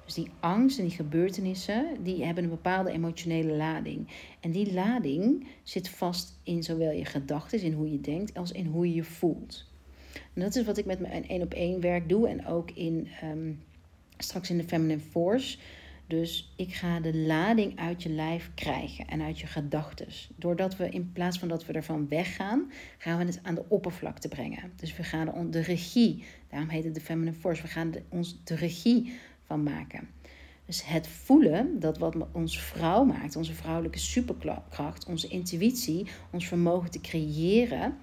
Dus 0.05 0.15
die 0.15 0.31
angst 0.41 0.79
en 0.79 0.85
die 0.85 0.95
gebeurtenissen, 0.95 2.03
die 2.03 2.25
hebben 2.25 2.45
een 2.45 2.51
bepaalde 2.51 2.91
emotionele 2.91 3.53
lading. 3.53 4.09
En 4.41 4.51
die 4.51 4.73
lading 4.73 5.47
zit 5.63 5.89
vast 5.89 6.39
in 6.43 6.63
zowel 6.63 6.91
je 6.91 7.05
gedachten, 7.05 7.61
in 7.61 7.73
hoe 7.73 7.91
je 7.91 8.01
denkt, 8.01 8.35
als 8.35 8.53
in 8.53 8.67
hoe 8.67 8.89
je 8.89 8.95
je 8.95 9.05
voelt. 9.05 9.69
En 10.35 10.41
dat 10.41 10.57
is 10.57 10.65
wat 10.65 10.79
ik 10.79 10.85
met 10.85 11.01
mijn 11.01 11.29
één 11.29 11.43
op 11.43 11.55
één 11.55 11.81
werk 11.81 12.09
doe 12.09 12.29
en 12.29 12.47
ook 12.47 12.71
in 12.71 13.09
ehm, 13.21 13.53
straks 14.19 14.51
in 14.51 14.57
de 14.57 14.65
Feminine 14.65 15.01
Force. 15.01 15.59
Dus 16.11 16.53
ik 16.57 16.75
ga 16.75 17.01
de 17.01 17.17
lading 17.17 17.79
uit 17.79 18.03
je 18.03 18.09
lijf 18.09 18.51
krijgen 18.55 19.07
en 19.07 19.23
uit 19.23 19.39
je 19.39 19.47
gedachten. 19.47 20.07
Doordat 20.37 20.77
we 20.77 20.89
in 20.89 21.13
plaats 21.13 21.39
van 21.39 21.49
dat 21.49 21.67
we 21.67 21.73
ervan 21.73 22.09
weggaan, 22.09 22.73
gaan 22.99 23.19
we 23.19 23.25
het 23.25 23.41
aan 23.43 23.55
de 23.55 23.65
oppervlakte 23.69 24.29
brengen. 24.29 24.73
Dus 24.77 24.97
we 24.97 25.03
gaan 25.03 25.51
de 25.51 25.61
regie, 25.61 26.25
daarom 26.49 26.69
heet 26.69 26.85
het 26.85 26.95
de 26.95 27.01
Feminine 27.01 27.37
Force, 27.37 27.63
we 27.63 27.69
gaan 27.69 27.93
ons 28.09 28.41
de 28.45 28.55
regie 28.55 29.13
van 29.45 29.63
maken. 29.63 30.09
Dus 30.67 30.87
het 30.87 31.09
voelen, 31.09 31.81
dat 31.81 31.99
wat 31.99 32.17
ons 32.33 32.61
vrouw 32.61 33.05
maakt, 33.05 33.37
onze 33.37 33.55
vrouwelijke 33.55 33.99
superkracht, 33.99 35.07
onze 35.07 35.29
intuïtie, 35.29 36.07
ons 36.31 36.47
vermogen 36.47 36.91
te 36.91 37.01
creëren, 37.01 37.97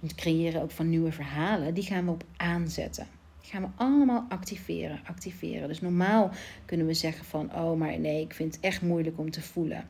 het 0.00 0.14
creëren 0.14 0.62
ook 0.62 0.70
van 0.70 0.88
nieuwe 0.88 1.12
verhalen, 1.12 1.74
die 1.74 1.84
gaan 1.84 2.04
we 2.04 2.10
op 2.10 2.24
aanzetten 2.36 3.17
gaan 3.48 3.62
we 3.62 3.68
allemaal 3.74 4.26
activeren, 4.28 5.00
activeren. 5.04 5.68
Dus 5.68 5.80
normaal 5.80 6.30
kunnen 6.64 6.86
we 6.86 6.94
zeggen 6.94 7.24
van, 7.24 7.54
oh 7.54 7.78
maar 7.78 7.98
nee, 7.98 8.22
ik 8.22 8.34
vind 8.34 8.54
het 8.54 8.64
echt 8.64 8.82
moeilijk 8.82 9.18
om 9.18 9.30
te 9.30 9.42
voelen. 9.42 9.88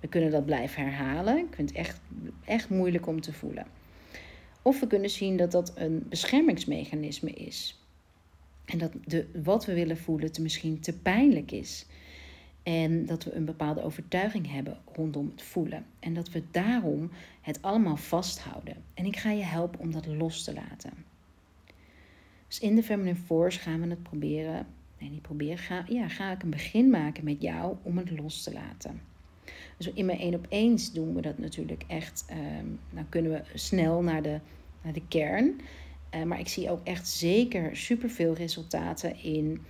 We 0.00 0.08
kunnen 0.08 0.30
dat 0.30 0.44
blijven 0.44 0.82
herhalen. 0.82 1.38
Ik 1.38 1.54
vind 1.54 1.68
het 1.68 1.78
echt, 1.78 2.00
echt 2.44 2.68
moeilijk 2.68 3.06
om 3.06 3.20
te 3.20 3.32
voelen. 3.32 3.66
Of 4.62 4.80
we 4.80 4.86
kunnen 4.86 5.10
zien 5.10 5.36
dat 5.36 5.50
dat 5.50 5.72
een 5.74 6.06
beschermingsmechanisme 6.08 7.30
is. 7.30 7.80
En 8.64 8.78
dat 8.78 8.92
de, 9.04 9.26
wat 9.42 9.64
we 9.64 9.74
willen 9.74 9.98
voelen 9.98 10.32
te 10.32 10.42
misschien 10.42 10.80
te 10.80 10.98
pijnlijk 10.98 11.50
is. 11.50 11.86
En 12.62 13.06
dat 13.06 13.24
we 13.24 13.34
een 13.34 13.44
bepaalde 13.44 13.82
overtuiging 13.82 14.52
hebben 14.52 14.78
rondom 14.94 15.30
het 15.30 15.42
voelen. 15.42 15.84
En 15.98 16.14
dat 16.14 16.30
we 16.30 16.42
daarom 16.50 17.10
het 17.40 17.62
allemaal 17.62 17.96
vasthouden. 17.96 18.76
En 18.94 19.04
ik 19.04 19.16
ga 19.16 19.30
je 19.30 19.42
helpen 19.42 19.80
om 19.80 19.92
dat 19.92 20.06
los 20.06 20.44
te 20.44 20.54
laten. 20.54 21.11
Dus 22.52 22.60
in 22.60 22.74
de 22.74 22.82
Feminine 22.82 23.16
Force 23.16 23.58
gaan 23.58 23.80
we 23.80 23.88
het 23.88 24.02
proberen. 24.02 24.66
Nee, 24.98 25.10
niet 25.10 25.22
proberen. 25.22 25.58
Ga, 25.58 25.84
ja, 25.88 26.08
ga 26.08 26.32
ik 26.32 26.42
een 26.42 26.50
begin 26.50 26.90
maken 26.90 27.24
met 27.24 27.42
jou 27.42 27.76
om 27.82 27.98
het 27.98 28.10
los 28.10 28.42
te 28.42 28.52
laten. 28.52 29.00
Dus 29.76 29.92
in 29.92 30.06
mijn 30.06 30.18
één 30.18 30.34
op 30.34 30.46
eens 30.48 30.92
doen 30.92 31.14
we 31.14 31.20
dat 31.20 31.38
natuurlijk 31.38 31.84
echt. 31.86 32.24
Um, 32.30 32.78
dan 32.90 33.08
kunnen 33.08 33.32
we 33.32 33.58
snel 33.58 34.02
naar 34.02 34.22
de, 34.22 34.40
naar 34.82 34.92
de 34.92 35.06
kern. 35.08 35.60
Uh, 36.14 36.22
maar 36.22 36.38
ik 36.38 36.48
zie 36.48 36.70
ook 36.70 36.86
echt 36.86 37.08
zeker 37.08 37.76
superveel 37.76 38.34
resultaten 38.34 39.22
in, 39.22 39.60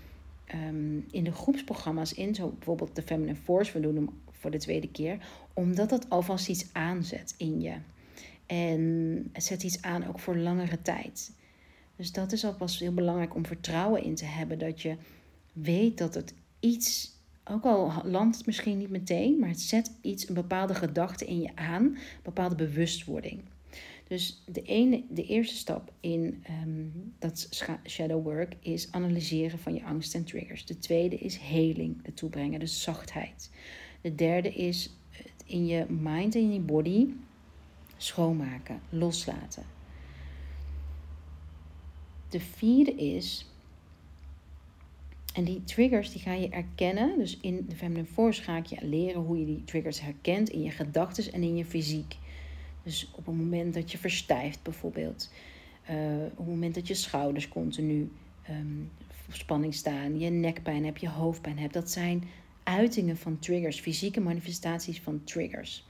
um, 0.55 1.05
in 1.11 1.25
de 1.25 1.33
groepsprogramma's. 1.33 2.15
In 2.15 2.35
zo 2.35 2.49
bijvoorbeeld 2.49 2.97
de 2.97 3.03
Feminine 3.03 3.37
Force. 3.37 3.73
We 3.73 3.81
doen 3.81 3.95
hem 3.95 4.09
voor 4.31 4.51
de 4.51 4.59
tweede 4.59 4.91
keer. 4.91 5.19
Omdat 5.53 5.91
het 5.91 6.11
alvast 6.11 6.49
iets 6.49 6.67
aanzet 6.73 7.35
in 7.37 7.61
je. 7.61 7.75
En 8.47 9.29
het 9.33 9.45
zet 9.45 9.63
iets 9.63 9.83
aan 9.83 10.07
ook 10.07 10.19
voor 10.19 10.37
langere 10.37 10.83
tijd. 10.83 11.33
Dus 12.03 12.13
dat 12.13 12.33
is 12.33 12.45
alvast 12.45 12.81
heel 12.81 12.93
belangrijk 12.95 13.35
om 13.35 13.47
vertrouwen 13.47 14.03
in 14.03 14.15
te 14.15 14.25
hebben. 14.25 14.59
Dat 14.59 14.83
je 14.83 14.97
weet 15.53 15.99
dat 15.99 16.15
het 16.15 16.35
iets, 16.61 17.13
ook 17.45 17.65
al 17.65 17.93
landt 18.05 18.37
het 18.37 18.47
misschien 18.47 18.79
niet 18.79 18.91
meteen, 18.91 19.39
maar 19.39 19.49
het 19.49 19.61
zet 19.61 19.93
iets, 20.01 20.29
een 20.29 20.35
bepaalde 20.35 20.75
gedachte 20.75 21.25
in 21.25 21.41
je 21.41 21.51
aan, 21.55 21.85
een 21.85 21.99
bepaalde 22.23 22.55
bewustwording. 22.55 23.41
Dus 24.09 24.43
de, 24.47 24.63
ene, 24.63 25.03
de 25.11 25.25
eerste 25.27 25.55
stap 25.55 25.93
in 26.01 26.45
um, 26.63 27.15
dat 27.19 27.49
shadow 27.87 28.25
work 28.25 28.57
is 28.61 28.93
analyseren 28.93 29.59
van 29.59 29.75
je 29.75 29.85
angst 29.85 30.15
en 30.15 30.25
triggers. 30.25 30.67
De 30.67 30.79
tweede 30.79 31.17
is 31.17 31.37
heling 31.37 31.97
ertoe 32.03 32.31
brengen, 32.31 32.61
dus 32.61 32.83
zachtheid. 32.83 33.51
De 34.01 34.15
derde 34.15 34.53
is 34.53 34.97
in 35.47 35.67
je 35.67 35.87
mind 35.89 36.35
en 36.35 36.53
je 36.53 36.61
body 36.61 37.09
schoonmaken, 37.97 38.81
loslaten. 38.89 39.72
De 42.33 42.41
vierde 42.41 42.95
is, 42.95 43.47
en 45.35 45.45
die 45.45 45.65
triggers 45.65 46.13
die 46.13 46.21
ga 46.21 46.33
je 46.33 46.49
erkennen. 46.49 47.19
Dus 47.19 47.39
in 47.41 47.67
de 47.69 47.77
Feminine 47.77 48.07
Force 48.07 48.43
ga 48.43 48.57
ik 48.57 48.67
je 48.67 48.87
leren 48.87 49.21
hoe 49.21 49.39
je 49.39 49.47
die 49.47 49.65
triggers 49.65 50.01
herkent 50.01 50.49
in 50.49 50.63
je 50.63 50.71
gedachten 50.71 51.33
en 51.33 51.43
in 51.43 51.57
je 51.57 51.65
fysiek. 51.65 52.17
Dus 52.83 53.11
op 53.11 53.27
het 53.27 53.37
moment 53.37 53.75
dat 53.75 53.93
je 53.93 53.99
verstijft 53.99 54.63
bijvoorbeeld. 54.63 55.33
Uh, 55.91 55.97
op 56.31 56.37
het 56.37 56.47
moment 56.47 56.75
dat 56.75 56.89
je 56.89 56.95
schouders 56.95 57.49
continu 57.49 58.11
um, 58.51 58.91
op 59.29 59.35
spanning 59.35 59.75
staan, 59.75 60.19
je 60.19 60.31
nekpijn 60.31 60.85
hebt, 60.85 61.01
je 61.01 61.09
hoofdpijn 61.09 61.59
hebt. 61.59 61.73
Dat 61.73 61.91
zijn 61.91 62.25
uitingen 62.63 63.17
van 63.17 63.39
triggers, 63.39 63.81
fysieke 63.81 64.21
manifestaties 64.21 65.01
van 65.01 65.25
triggers. 65.25 65.87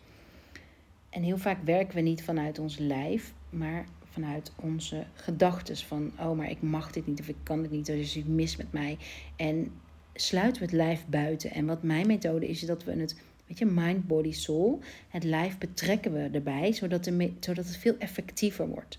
En 1.09 1.23
heel 1.23 1.39
vaak 1.39 1.65
werken 1.65 1.95
we 1.95 2.01
niet 2.01 2.25
vanuit 2.25 2.59
ons 2.59 2.79
lijf, 2.79 3.33
maar 3.51 3.87
vanuit 4.13 4.53
onze 4.57 5.05
gedachten 5.15 5.77
van, 5.77 6.13
oh, 6.19 6.37
maar 6.37 6.51
ik 6.51 6.63
mag 6.63 6.93
dit 6.93 7.07
niet 7.07 7.21
of 7.21 7.29
ik 7.29 7.37
kan 7.43 7.63
dit 7.63 7.71
niet, 7.71 7.89
er 7.89 7.99
is 7.99 8.17
iets 8.17 8.27
mis 8.27 8.57
met 8.57 8.73
mij. 8.73 8.99
En 9.37 9.73
sluiten 10.15 10.61
we 10.61 10.69
het 10.69 10.77
lijf 10.77 11.05
buiten. 11.07 11.51
En 11.51 11.67
wat 11.67 11.83
mijn 11.83 12.07
methode 12.07 12.49
is, 12.49 12.61
is 12.61 12.67
dat 12.67 12.85
we 12.85 12.93
het, 12.93 13.17
weet 13.47 13.59
je, 13.59 13.67
mind, 13.67 14.07
body, 14.07 14.33
soul, 14.33 14.81
het 15.09 15.25
lijf 15.25 15.59
betrekken 15.59 16.13
we 16.13 16.29
erbij, 16.33 16.73
zodat, 16.73 17.05
de, 17.05 17.33
zodat 17.41 17.65
het 17.65 17.77
veel 17.77 17.95
effectiever 17.99 18.69
wordt. 18.69 18.99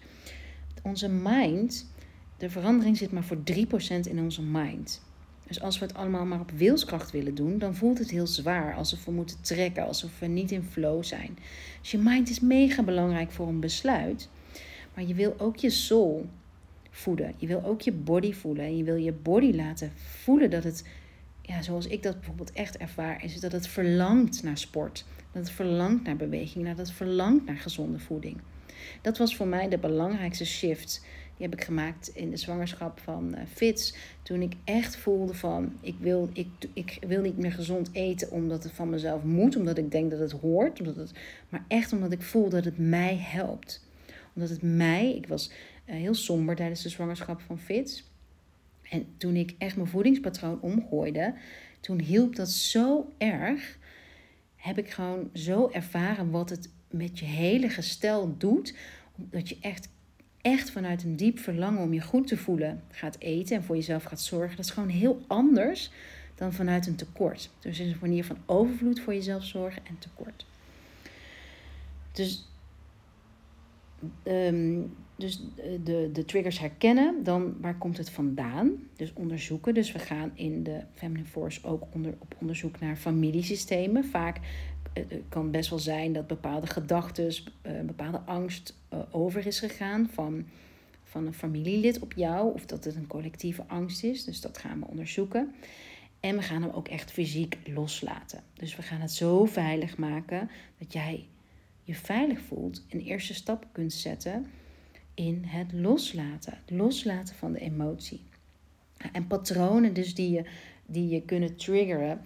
Onze 0.81 1.09
mind, 1.09 1.91
de 2.37 2.49
verandering 2.49 2.97
zit 2.97 3.11
maar 3.11 3.23
voor 3.23 3.37
3% 3.37 3.99
in 4.09 4.19
onze 4.19 4.41
mind. 4.41 5.01
Dus 5.47 5.61
als 5.61 5.79
we 5.79 5.85
het 5.85 5.95
allemaal 5.95 6.25
maar 6.25 6.39
op 6.39 6.51
wilskracht 6.51 7.11
willen 7.11 7.35
doen, 7.35 7.57
dan 7.57 7.75
voelt 7.75 7.99
het 7.99 8.09
heel 8.09 8.27
zwaar. 8.27 8.75
Alsof 8.75 9.05
we 9.05 9.11
moeten 9.11 9.41
trekken, 9.41 9.85
alsof 9.85 10.19
we 10.19 10.25
niet 10.25 10.51
in 10.51 10.63
flow 10.63 11.03
zijn. 11.03 11.37
Dus 11.81 11.91
je 11.91 11.97
mind 11.97 12.29
is 12.29 12.39
mega 12.39 12.83
belangrijk 12.83 13.31
voor 13.31 13.47
een 13.47 13.59
besluit. 13.59 14.29
Maar 14.93 15.03
je 15.03 15.13
wil 15.13 15.35
ook 15.37 15.57
je 15.57 15.69
soul 15.69 16.25
voeden. 16.93 17.33
Je 17.37 17.47
wil 17.47 17.63
ook 17.63 17.81
je 17.81 17.91
body 17.91 18.33
voelen. 18.33 18.65
En 18.65 18.77
je 18.77 18.83
wil 18.83 18.95
je 18.95 19.11
body 19.11 19.51
laten 19.51 19.91
voelen 19.95 20.49
dat 20.49 20.63
het, 20.63 20.83
ja, 21.41 21.61
zoals 21.61 21.87
ik 21.87 22.03
dat 22.03 22.15
bijvoorbeeld 22.15 22.51
echt 22.51 22.77
ervaar, 22.77 23.23
is 23.23 23.39
dat 23.39 23.51
het 23.51 23.67
verlangt 23.67 24.43
naar 24.43 24.57
sport. 24.57 25.05
Dat 25.31 25.43
het 25.43 25.51
verlangt 25.51 26.03
naar 26.03 26.15
beweging. 26.15 26.67
Dat 26.67 26.77
het 26.77 26.91
verlangt 26.91 27.45
naar 27.45 27.57
gezonde 27.57 27.99
voeding. 27.99 28.37
Dat 29.01 29.17
was 29.17 29.35
voor 29.35 29.47
mij 29.47 29.69
de 29.69 29.77
belangrijkste 29.77 30.45
shift. 30.45 31.05
Die 31.37 31.47
heb 31.47 31.59
ik 31.59 31.65
gemaakt 31.65 32.11
in 32.13 32.29
de 32.29 32.37
zwangerschap 32.37 32.99
van 32.99 33.35
uh, 33.35 33.39
Fitz. 33.53 33.93
Toen 34.21 34.41
ik 34.41 34.53
echt 34.63 34.95
voelde 34.95 35.33
van, 35.33 35.73
ik 35.81 35.95
wil, 35.99 36.29
ik, 36.33 36.47
ik 36.73 36.97
wil 37.07 37.21
niet 37.21 37.37
meer 37.37 37.51
gezond 37.51 37.89
eten 37.91 38.31
omdat 38.31 38.63
het 38.63 38.71
van 38.71 38.89
mezelf 38.89 39.23
moet. 39.23 39.55
Omdat 39.55 39.77
ik 39.77 39.91
denk 39.91 40.11
dat 40.11 40.19
het 40.19 40.31
hoort. 40.31 40.79
Omdat 40.79 40.95
het, 40.95 41.11
maar 41.49 41.63
echt 41.67 41.93
omdat 41.93 42.11
ik 42.11 42.21
voel 42.21 42.49
dat 42.49 42.65
het 42.65 42.77
mij 42.77 43.17
helpt 43.17 43.81
omdat 44.35 44.49
het 44.49 44.61
mij, 44.61 45.15
ik 45.15 45.27
was 45.27 45.51
uh, 45.85 45.95
heel 45.95 46.13
somber 46.13 46.55
tijdens 46.55 46.81
de 46.81 46.89
zwangerschap 46.89 47.41
van 47.41 47.59
Fitz. 47.59 48.03
En 48.81 49.05
toen 49.17 49.35
ik 49.35 49.55
echt 49.57 49.75
mijn 49.75 49.87
voedingspatroon 49.87 50.61
omgooide, 50.61 51.33
toen 51.79 51.99
hielp 51.99 52.35
dat 52.35 52.49
zo 52.49 53.11
erg. 53.17 53.77
Heb 54.55 54.77
ik 54.77 54.89
gewoon 54.89 55.29
zo 55.33 55.69
ervaren 55.69 56.31
wat 56.31 56.49
het 56.49 56.69
met 56.89 57.19
je 57.19 57.25
hele 57.25 57.69
gestel 57.69 58.37
doet. 58.37 58.75
Dat 59.15 59.49
je 59.49 59.57
echt, 59.61 59.89
echt 60.41 60.71
vanuit 60.71 61.03
een 61.03 61.15
diep 61.15 61.39
verlangen 61.39 61.81
om 61.81 61.93
je 61.93 62.01
goed 62.01 62.27
te 62.27 62.37
voelen 62.37 62.83
gaat 62.91 63.19
eten 63.19 63.55
en 63.55 63.63
voor 63.63 63.75
jezelf 63.75 64.03
gaat 64.03 64.21
zorgen. 64.21 64.55
Dat 64.55 64.65
is 64.65 64.71
gewoon 64.71 64.89
heel 64.89 65.21
anders 65.27 65.91
dan 66.35 66.53
vanuit 66.53 66.87
een 66.87 66.95
tekort. 66.95 67.49
Dus 67.59 67.79
is 67.79 67.91
een 67.91 67.97
manier 68.01 68.25
van 68.25 68.37
overvloed 68.45 68.99
voor 68.99 69.13
jezelf 69.13 69.43
zorgen 69.43 69.85
en 69.85 69.97
tekort. 69.99 70.45
Dus 72.11 72.47
Ehm, 74.23 74.81
dus 75.15 75.41
de, 75.83 76.09
de 76.13 76.25
triggers 76.25 76.59
herkennen, 76.59 77.23
dan 77.23 77.55
waar 77.61 77.77
komt 77.77 77.97
het 77.97 78.09
vandaan? 78.09 78.71
Dus 78.95 79.13
onderzoeken. 79.13 79.73
Dus 79.73 79.91
we 79.91 79.99
gaan 79.99 80.31
in 80.33 80.63
de 80.63 80.81
Feminine 80.93 81.27
Force 81.27 81.67
ook 81.67 81.83
onder, 81.91 82.15
op 82.19 82.35
onderzoek 82.39 82.79
naar 82.79 82.95
familiesystemen. 82.95 84.05
Vaak 84.05 84.39
uh, 84.93 85.03
kan 85.29 85.51
best 85.51 85.69
wel 85.69 85.79
zijn 85.79 86.13
dat 86.13 86.27
bepaalde 86.27 86.67
gedachten, 86.67 87.33
bepaalde 87.85 88.19
angst 88.19 88.75
over 89.11 89.47
is 89.47 89.59
gegaan 89.59 90.09
van, 90.11 90.45
van 91.03 91.25
een 91.25 91.33
familielid 91.33 91.99
op 91.99 92.13
jou. 92.13 92.53
Of 92.53 92.65
dat 92.65 92.83
het 92.83 92.95
een 92.95 93.07
collectieve 93.07 93.63
angst 93.67 94.03
is. 94.03 94.23
Dus 94.23 94.41
dat 94.41 94.57
gaan 94.57 94.79
we 94.79 94.87
onderzoeken. 94.87 95.53
En 96.23 96.35
we 96.35 96.41
gaan 96.41 96.61
hem 96.61 96.71
ook 96.71 96.87
echt 96.87 97.11
fysiek 97.11 97.57
loslaten. 97.65 98.43
Dus 98.53 98.75
we 98.75 98.81
gaan 98.81 99.01
het 99.01 99.11
zo 99.11 99.45
veilig 99.45 99.97
maken 99.97 100.49
dat 100.77 100.93
jij 100.93 101.25
je 101.83 101.95
veilig 101.95 102.41
voelt, 102.41 102.85
een 102.89 103.01
eerste 103.01 103.33
stap 103.33 103.67
kunt 103.71 103.93
zetten 103.93 104.45
in 105.13 105.43
het 105.45 105.73
loslaten. 105.73 106.53
Het 106.65 106.77
loslaten 106.77 107.35
van 107.35 107.51
de 107.51 107.59
emotie. 107.59 108.21
En 109.11 109.27
patronen 109.27 109.93
dus 109.93 110.15
die 110.15 110.31
je, 110.31 110.45
die 110.85 111.09
je 111.09 111.21
kunnen 111.21 111.55
triggeren, 111.55 112.21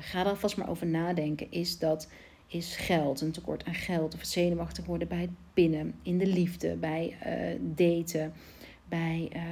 ga 0.00 0.26
er 0.26 0.36
vast 0.36 0.56
maar 0.56 0.68
over 0.68 0.86
nadenken, 0.86 1.50
is 1.50 1.78
dat 1.78 2.08
is 2.46 2.76
geld, 2.76 3.20
een 3.20 3.32
tekort 3.32 3.64
aan 3.64 3.74
geld. 3.74 4.14
Of 4.14 4.24
zenuwachtig 4.24 4.84
worden 4.84 5.08
bij 5.08 5.20
het 5.20 5.30
pinnen, 5.54 5.94
in 6.02 6.18
de 6.18 6.26
liefde, 6.26 6.76
bij 6.76 7.16
uh, 7.26 7.60
daten, 7.76 8.32
bij, 8.88 9.30
uh, 9.36 9.42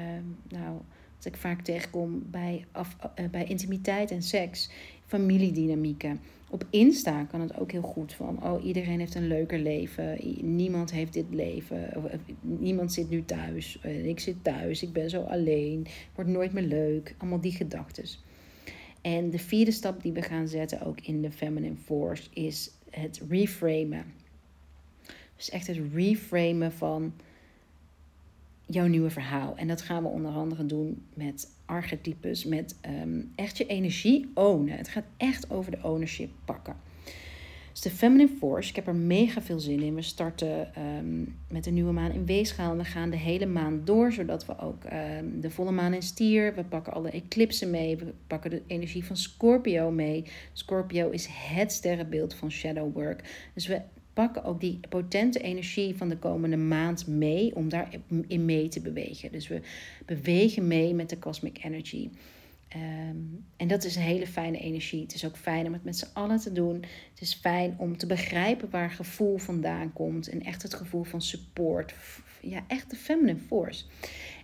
nou, 0.59 0.79
wat 1.17 1.25
ik 1.25 1.37
vaak 1.37 1.63
tegenkom, 1.63 2.23
bij, 2.31 2.67
af, 2.73 2.97
bij 3.31 3.45
intimiteit 3.45 4.11
en 4.11 4.23
seks, 4.23 4.71
familiedynamieken. 5.07 6.21
Op 6.53 6.67
Insta 6.71 7.25
kan 7.25 7.41
het 7.41 7.59
ook 7.59 7.73
heel 7.73 7.83
goed 7.83 8.13
van, 8.13 8.45
oh 8.45 8.65
iedereen 8.65 8.99
heeft 8.99 9.15
een 9.15 9.27
leuker 9.27 9.59
leven, 9.59 10.19
niemand 10.57 10.93
heeft 10.93 11.13
dit 11.13 11.27
leven, 11.31 11.91
niemand 12.41 12.93
zit 12.93 13.11
nu 13.11 13.25
thuis, 13.25 13.79
ik 13.83 14.21
zit 14.21 14.45
thuis, 14.45 14.83
ik 14.83 14.93
ben 14.93 15.11
zo 15.11 15.23
alleen, 15.23 15.87
wordt 16.15 16.31
nooit 16.31 16.53
meer 16.53 16.63
leuk, 16.63 17.15
allemaal 17.19 17.41
die 17.41 17.53
gedachten. 17.53 18.05
En 19.01 19.31
de 19.31 19.39
vierde 19.39 19.71
stap 19.71 20.03
die 20.03 20.13
we 20.13 20.23
gaan 20.23 20.49
zetten, 20.49 20.83
ook 20.83 21.01
in 21.01 21.23
de 21.23 21.33
Feminine 21.33 21.77
Force, 21.77 22.29
is 22.33 22.71
het 22.91 23.23
reframen. 23.29 24.05
Dus 25.37 25.51
echt 25.51 25.67
het 25.67 25.81
reframen 25.93 26.73
van 26.73 27.13
jouw 28.67 28.87
nieuwe 28.87 29.11
verhaal. 29.11 29.57
En 29.57 29.69
dat 29.69 29.83
gaan 29.83 30.03
we 30.03 30.09
onder 30.09 30.33
andere 30.33 30.67
doen 30.67 31.03
met 31.15 31.49
archetypes, 31.71 32.45
met 32.45 32.77
um, 33.03 33.33
echt 33.35 33.57
je 33.57 33.67
energie 33.67 34.31
ownen. 34.35 34.77
Het 34.77 34.89
gaat 34.89 35.05
echt 35.17 35.51
over 35.51 35.71
de 35.71 35.79
ownership 35.83 36.31
pakken. 36.45 36.77
Dus 37.73 37.81
de 37.81 37.91
Feminine 37.91 38.37
Force, 38.39 38.69
ik 38.69 38.77
heb 38.77 38.87
er 38.87 38.95
mega 38.95 39.43
veel 39.43 39.59
zin 39.59 39.83
in. 39.83 39.95
We 39.95 40.03
starten 40.03 40.75
ehm, 40.75 41.21
met 41.49 41.65
de 41.65 41.71
nieuwe 41.71 41.93
maan 41.93 42.13
in 42.13 42.27
Weegschaal. 42.27 42.71
En 42.71 42.79
we 42.79 42.85
gaan 42.85 43.11
de 43.11 43.17
hele 43.17 43.47
maand 43.47 43.87
door, 43.87 44.13
zodat 44.13 44.47
we 44.47 44.59
ook 44.59 44.85
um, 44.85 45.41
de 45.41 45.51
volle 45.51 45.71
maan 45.71 45.95
in 45.95 46.03
Stier. 46.03 46.55
We 46.55 46.65
pakken 46.65 46.93
alle 46.93 47.11
eclipsen 47.11 47.71
mee. 47.71 47.97
We 47.97 48.13
pakken 48.27 48.51
de 48.51 48.63
energie 48.67 49.05
van 49.05 49.17
Scorpio 49.17 49.91
mee. 49.91 50.25
Scorpio 50.53 51.11
is 51.11 51.29
het 51.31 51.73
sterrenbeeld 51.73 52.35
van 52.35 52.51
shadow 52.51 52.95
work. 52.95 53.51
Dus 53.55 53.67
we 53.67 53.81
pakken 54.13 54.45
ook 54.45 54.61
die 54.61 54.81
potente 54.89 55.41
energie 55.41 55.97
van 55.97 56.09
de 56.09 56.19
komende 56.19 56.57
maand 56.57 57.07
mee 57.07 57.57
om 57.57 57.69
daarin 57.69 58.45
mee 58.45 58.69
te 58.69 58.81
bewegen. 58.81 59.33
Dus 59.33 59.49
we 59.49 59.61
bewegen 60.07 60.67
mee 60.67 60.95
met 60.95 61.09
de 61.09 61.19
cosmic 61.19 61.65
energy. 61.65 62.11
Um, 62.77 63.45
en 63.57 63.69
dat 63.69 63.85
is 63.85 63.97
een 63.97 64.03
hele 64.03 64.27
fijne 64.27 64.59
energie. 64.59 65.03
Het 65.03 65.15
is 65.15 65.25
ook 65.25 65.37
fijn 65.37 65.67
om 65.67 65.73
het 65.73 65.85
met 65.85 65.97
z'n 65.97 66.09
allen 66.13 66.39
te 66.39 66.53
doen. 66.53 66.75
Het 67.11 67.21
is 67.21 67.35
fijn 67.35 67.75
om 67.79 67.97
te 67.97 68.07
begrijpen 68.07 68.71
waar 68.71 68.91
gevoel 68.91 69.39
vandaan 69.39 69.93
komt. 69.93 70.29
En 70.29 70.43
echt 70.43 70.63
het 70.63 70.75
gevoel 70.75 71.03
van 71.03 71.23
support. 71.23 71.95
Ja, 72.41 72.65
echt 72.67 72.91
de 72.91 72.97
feminine 72.97 73.39
force. 73.39 73.85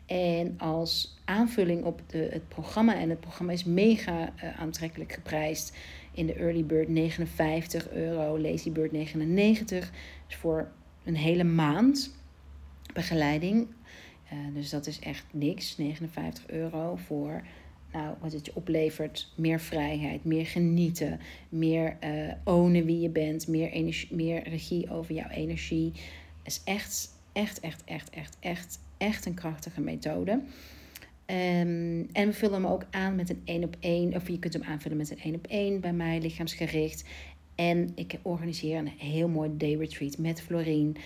En 0.07 0.59
als 0.59 1.17
aanvulling 1.25 1.85
op 1.85 2.03
de, 2.07 2.29
het 2.31 2.49
programma. 2.49 2.99
En 2.99 3.11
het 3.11 3.21
programma 3.21 3.53
is 3.53 3.65
mega 3.65 4.33
uh, 4.45 4.61
aantrekkelijk 4.61 5.13
geprijsd. 5.13 5.77
In 6.17 6.27
de 6.27 6.35
Early 6.35 6.65
Bird 6.65 6.89
59 6.89 7.91
euro. 7.91 8.39
Lazy 8.39 8.73
Bird 8.73 8.93
99. 8.93 9.93
Dus 10.27 10.37
voor 10.37 10.69
een 11.05 11.17
hele 11.17 11.45
maand 11.45 12.15
begeleiding. 12.93 13.67
Uh, 14.33 14.55
dus 14.55 14.71
dat 14.71 14.87
is 14.87 14.99
echt 14.99 15.25
niks. 15.31 15.77
59 15.77 16.49
euro 16.49 16.97
voor 16.97 17.43
nou, 17.93 18.15
wat 18.21 18.33
het 18.33 18.47
je 18.47 18.53
oplevert, 18.55 19.33
meer 19.37 19.61
vrijheid, 19.61 20.25
meer 20.25 20.47
genieten, 20.47 21.21
meer 21.49 21.97
uh, 22.05 22.33
ownen 22.45 22.85
wie 22.85 23.01
je 23.01 23.09
bent, 23.09 23.49
meer, 23.49 23.71
energie, 23.71 24.15
meer 24.15 24.49
regie 24.49 24.91
over 24.91 25.15
jouw 25.15 25.29
energie. 25.29 25.93
is 26.43 26.61
echt, 26.65 27.11
echt, 27.33 27.61
echt, 27.61 27.85
echt, 27.85 28.11
echt, 28.11 28.37
echt, 28.41 28.79
echt 28.99 29.27
een 29.27 29.35
krachtige 29.35 29.81
methode. 29.81 30.41
Um, 31.31 32.09
en 32.13 32.27
we 32.27 32.33
vullen 32.33 32.63
hem 32.63 32.73
ook 32.73 32.85
aan 32.91 33.15
met 33.15 33.31
een 33.31 33.43
één 33.45 33.65
op 33.65 33.77
één, 33.81 34.15
of 34.15 34.29
je 34.29 34.39
kunt 34.39 34.53
hem 34.53 34.63
aanvullen 34.63 34.97
met 34.97 35.11
een 35.11 35.21
één 35.21 35.35
op 35.35 35.47
één 35.47 35.81
bij 35.81 35.93
mij, 35.93 36.21
lichaamsgericht. 36.21 37.05
En 37.55 37.93
ik 37.95 38.19
organiseer 38.23 38.79
een 38.79 38.93
heel 38.99 39.29
mooi 39.29 39.51
day 39.57 39.75
retreat 39.75 40.19
met 40.19 40.43
Florien 40.43 40.97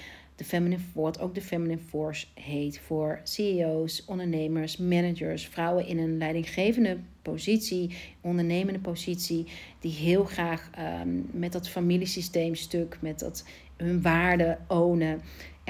de 0.40 0.46
Feminine 0.46 0.80
wat 0.92 1.20
ook 1.20 1.34
de 1.34 1.40
Feminine 1.40 1.80
Force 1.88 2.26
heet, 2.34 2.80
voor 2.80 3.20
CEO's, 3.22 4.04
ondernemers, 4.06 4.76
managers, 4.76 5.46
vrouwen 5.46 5.86
in 5.86 5.98
een 5.98 6.18
leidinggevende 6.18 6.98
positie, 7.22 7.96
ondernemende 8.20 8.78
positie, 8.78 9.46
die 9.80 9.92
heel 9.92 10.24
graag 10.24 10.70
um, 11.02 11.28
met 11.32 11.52
dat 11.52 11.68
familiesysteemstuk, 11.68 12.98
met 13.00 13.18
dat 13.18 13.44
hun 13.76 14.02
waarden 14.02 14.58
ownen, 14.68 15.20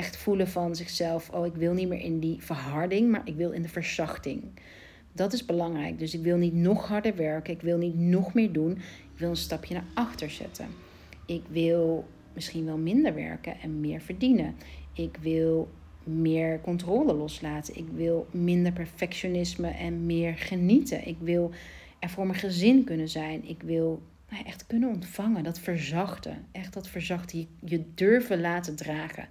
echt 0.01 0.17
voelen 0.17 0.49
van 0.49 0.77
zichzelf, 0.77 1.31
oh 1.31 1.47
ik 1.47 1.55
wil 1.55 1.73
niet 1.73 1.89
meer 1.89 2.01
in 2.01 2.19
die 2.21 2.43
verharding, 2.43 3.11
maar 3.11 3.23
ik 3.25 3.37
wil 3.37 3.51
in 3.51 3.63
de 3.63 3.69
verzachting. 3.69 4.43
Dat 5.13 5.33
is 5.33 5.45
belangrijk. 5.45 5.99
Dus 5.99 6.15
ik 6.15 6.23
wil 6.23 6.37
niet 6.37 6.55
nog 6.55 6.89
harder 6.89 7.17
werken, 7.17 7.55
ik 7.55 7.61
wil 7.61 7.79
niet 7.79 7.99
nog 7.99 8.35
meer 8.35 8.53
doen, 8.53 8.71
ik 9.13 9.19
wil 9.19 9.31
een 9.31 9.37
stapje 9.37 9.75
naar 9.75 9.85
achter 9.95 10.31
zetten. 10.31 10.67
Ik 11.27 11.43
wil 11.49 12.09
misschien 12.33 12.65
wel 12.65 12.77
minder 12.77 13.15
werken 13.15 13.61
en 13.61 13.81
meer 13.81 14.01
verdienen. 14.01 14.55
Ik 14.93 15.17
wil 15.21 15.69
meer 16.05 16.61
controle 16.61 17.15
loslaten. 17.15 17.77
Ik 17.77 17.89
wil 17.95 18.27
minder 18.31 18.73
perfectionisme 18.73 19.69
en 19.69 20.07
meer 20.07 20.35
genieten. 20.35 21.07
Ik 21.07 21.17
wil 21.21 21.51
er 21.99 22.09
voor 22.09 22.27
mijn 22.27 22.39
gezin 22.39 22.85
kunnen 22.85 23.09
zijn. 23.09 23.49
Ik 23.49 23.63
wil 23.63 24.03
nou, 24.31 24.45
echt 24.45 24.67
kunnen 24.67 24.89
ontvangen, 24.89 25.45
dat 25.45 25.59
verzachten. 25.59 26.47
Echt 26.53 26.73
dat 26.73 26.89
verzachten, 26.89 27.39
je, 27.39 27.47
je 27.65 27.85
durven 27.95 28.41
laten 28.41 28.77
dragen. 28.77 29.29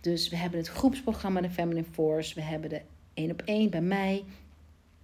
Dus 0.00 0.28
we 0.28 0.36
hebben 0.36 0.58
het 0.58 0.68
groepsprogramma 0.68 1.40
De 1.40 1.50
Feminine 1.50 1.86
Force. 1.92 2.34
We 2.34 2.42
hebben 2.42 2.70
de 2.70 2.80
één 3.14 3.30
op 3.30 3.42
één 3.44 3.70
bij 3.70 3.80
mij. 3.80 4.24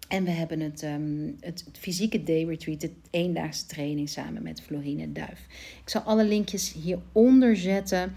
En 0.09 0.25
we 0.25 0.31
hebben 0.31 0.61
het, 0.61 0.83
um, 0.83 1.37
het, 1.41 1.65
fysieke 1.73 2.23
day 2.23 2.45
retreat, 2.45 2.81
de 2.81 2.91
eendaagse 3.11 3.67
training 3.67 4.09
samen 4.09 4.43
met 4.43 4.63
Florine 4.63 5.13
Duif. 5.13 5.47
Ik 5.83 5.89
zal 5.91 6.01
alle 6.01 6.25
linkjes 6.25 6.73
hieronder 6.73 7.57
zetten. 7.57 8.13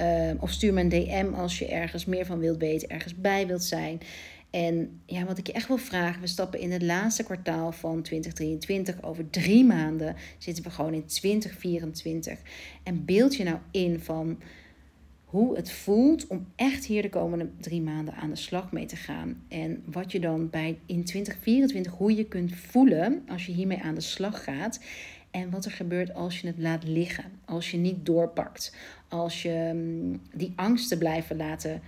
Uh, 0.00 0.30
of 0.38 0.50
stuur 0.50 0.72
me 0.72 0.80
een 0.80 0.88
DM 0.88 1.34
als 1.34 1.58
je 1.58 1.66
ergens 1.66 2.04
meer 2.04 2.26
van 2.26 2.38
wilt 2.38 2.58
weten, 2.58 2.88
ergens 2.88 3.14
bij 3.14 3.46
wilt 3.46 3.64
zijn. 3.64 4.00
En 4.50 5.00
ja, 5.06 5.24
wat 5.24 5.38
ik 5.38 5.46
je 5.46 5.52
echt 5.52 5.68
wil 5.68 5.76
vragen, 5.76 6.20
we 6.20 6.26
stappen 6.26 6.60
in 6.60 6.72
het 6.72 6.82
laatste 6.82 7.22
kwartaal 7.22 7.72
van 7.72 8.02
2023. 8.02 9.02
Over 9.02 9.30
drie 9.30 9.64
maanden 9.64 10.16
zitten 10.38 10.64
we 10.64 10.70
gewoon 10.70 10.94
in 10.94 11.06
2024. 11.06 12.38
En 12.82 13.04
beeld 13.04 13.36
je 13.36 13.44
nou 13.44 13.58
in 13.70 14.00
van 14.00 14.38
hoe 15.30 15.56
het 15.56 15.72
voelt 15.72 16.26
om 16.26 16.46
echt 16.56 16.84
hier 16.84 17.02
de 17.02 17.08
komende 17.08 17.48
drie 17.60 17.82
maanden 17.82 18.14
aan 18.14 18.30
de 18.30 18.36
slag 18.36 18.72
mee 18.72 18.86
te 18.86 18.96
gaan. 18.96 19.42
En 19.48 19.82
wat 19.86 20.12
je 20.12 20.20
dan 20.20 20.50
bij 20.50 20.78
in 20.86 21.04
2024, 21.04 21.92
hoe 21.92 22.14
je 22.14 22.24
kunt 22.24 22.54
voelen 22.54 23.22
als 23.28 23.46
je 23.46 23.52
hiermee 23.52 23.82
aan 23.82 23.94
de 23.94 24.00
slag 24.00 24.44
gaat. 24.44 24.80
En 25.30 25.50
wat 25.50 25.64
er 25.64 25.70
gebeurt 25.70 26.14
als 26.14 26.40
je 26.40 26.46
het 26.46 26.58
laat 26.58 26.84
liggen, 26.84 27.24
als 27.44 27.70
je 27.70 27.76
niet 27.76 28.06
doorpakt, 28.06 28.76
als 29.08 29.42
je 29.42 29.70
mm, 29.74 30.20
die 30.34 30.52
angsten 30.56 30.98
blijven 30.98 31.36
laten, 31.36 31.80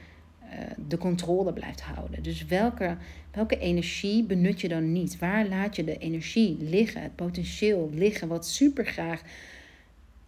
uh, 0.45 0.51
de 0.89 0.99
controle 0.99 1.53
blijft 1.53 1.81
houden. 1.81 2.23
Dus 2.23 2.47
welke, 2.47 2.97
welke 3.33 3.59
energie 3.59 4.25
benut 4.25 4.61
je 4.61 4.69
dan 4.69 4.93
niet? 4.93 5.19
Waar 5.19 5.49
laat 5.49 5.77
je 5.77 5.85
de 5.85 5.99
energie 5.99 6.57
liggen, 6.61 7.03
het 7.03 7.17
potentieel 7.17 7.91
liggen, 7.93 8.29
wat 8.29 8.47
super 8.47 8.87
graag 8.87 9.23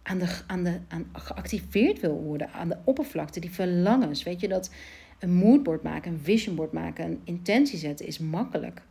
aan 0.05 0.17
de, 0.17 0.39
aan 0.47 0.63
de, 0.63 0.79
aan 0.87 1.05
geactiveerd 1.13 1.99
wil 1.99 2.21
worden, 2.21 2.51
aan 2.51 2.69
de 2.69 2.77
oppervlakte, 2.83 3.39
die 3.39 3.51
verlangens. 3.51 4.23
Weet 4.23 4.39
je 4.39 4.47
dat 4.47 4.69
een 5.19 5.33
moodboard 5.33 5.83
maken, 5.83 6.11
een 6.11 6.19
visionboard 6.19 6.71
maken, 6.71 7.05
een 7.05 7.21
intentie 7.23 7.77
zetten 7.77 8.07
is 8.07 8.19
makkelijk. 8.19 8.81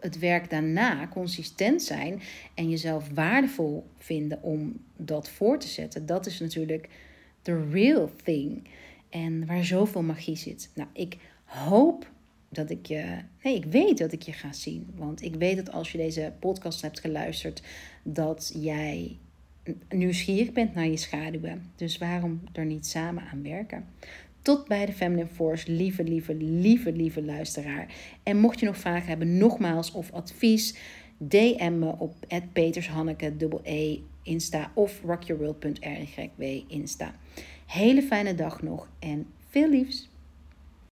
Het 0.00 0.18
werk 0.18 0.50
daarna, 0.50 1.08
consistent 1.08 1.82
zijn 1.82 2.20
en 2.54 2.70
jezelf 2.70 3.08
waardevol 3.14 3.86
vinden 3.98 4.42
om 4.42 4.80
dat 4.96 5.28
voor 5.28 5.58
te 5.58 5.68
zetten, 5.68 6.06
dat 6.06 6.26
is 6.26 6.40
natuurlijk 6.40 6.88
the 7.42 7.68
real 7.70 8.10
thing. 8.24 8.68
En 9.08 9.46
waar 9.46 9.64
zoveel 9.64 10.02
magie 10.02 10.36
zit. 10.36 10.70
Nou, 10.74 10.88
ik 10.92 11.16
hoop 11.44 12.10
dat 12.48 12.70
ik 12.70 12.86
je. 12.86 13.18
Nee, 13.42 13.54
ik 13.54 13.64
weet 13.64 13.98
dat 13.98 14.12
ik 14.12 14.22
je 14.22 14.32
ga 14.32 14.52
zien. 14.52 14.92
Want 14.94 15.22
ik 15.22 15.34
weet 15.34 15.56
dat 15.56 15.72
als 15.72 15.92
je 15.92 15.98
deze 15.98 16.32
podcast 16.40 16.82
hebt 16.82 17.00
geluisterd, 17.00 17.62
dat 18.02 18.52
jij 18.54 19.18
nieuwsgierig 19.88 20.52
bent 20.52 20.74
naar 20.74 20.86
je 20.86 20.96
schaduwen. 20.96 21.70
Dus 21.76 21.98
waarom 21.98 22.40
er 22.52 22.64
niet 22.64 22.86
samen 22.86 23.22
aan 23.32 23.42
werken? 23.42 23.84
Tot 24.42 24.68
bij 24.68 24.86
de 24.86 24.92
Feminine 24.92 25.28
Force, 25.28 25.72
lieve, 25.72 26.04
lieve, 26.04 26.34
lieve, 26.34 26.92
lieve 26.92 27.22
luisteraar. 27.22 27.94
En 28.22 28.36
mocht 28.36 28.60
je 28.60 28.66
nog 28.66 28.76
vragen 28.76 29.08
hebben, 29.08 29.38
nogmaals, 29.38 29.92
of 29.92 30.12
advies, 30.12 30.74
DM 31.18 31.78
me 31.78 31.94
op 31.98 32.14
petershanneke, 32.52 33.32
e, 33.62 33.98
Insta 34.22 34.70
of 34.74 35.00
rockyourworld.rygw 35.04 36.62
Insta. 36.68 37.14
Hele 37.66 38.02
fijne 38.02 38.34
dag 38.34 38.62
nog 38.62 38.88
en 38.98 39.26
veel 39.48 39.68
liefs. 39.68 40.09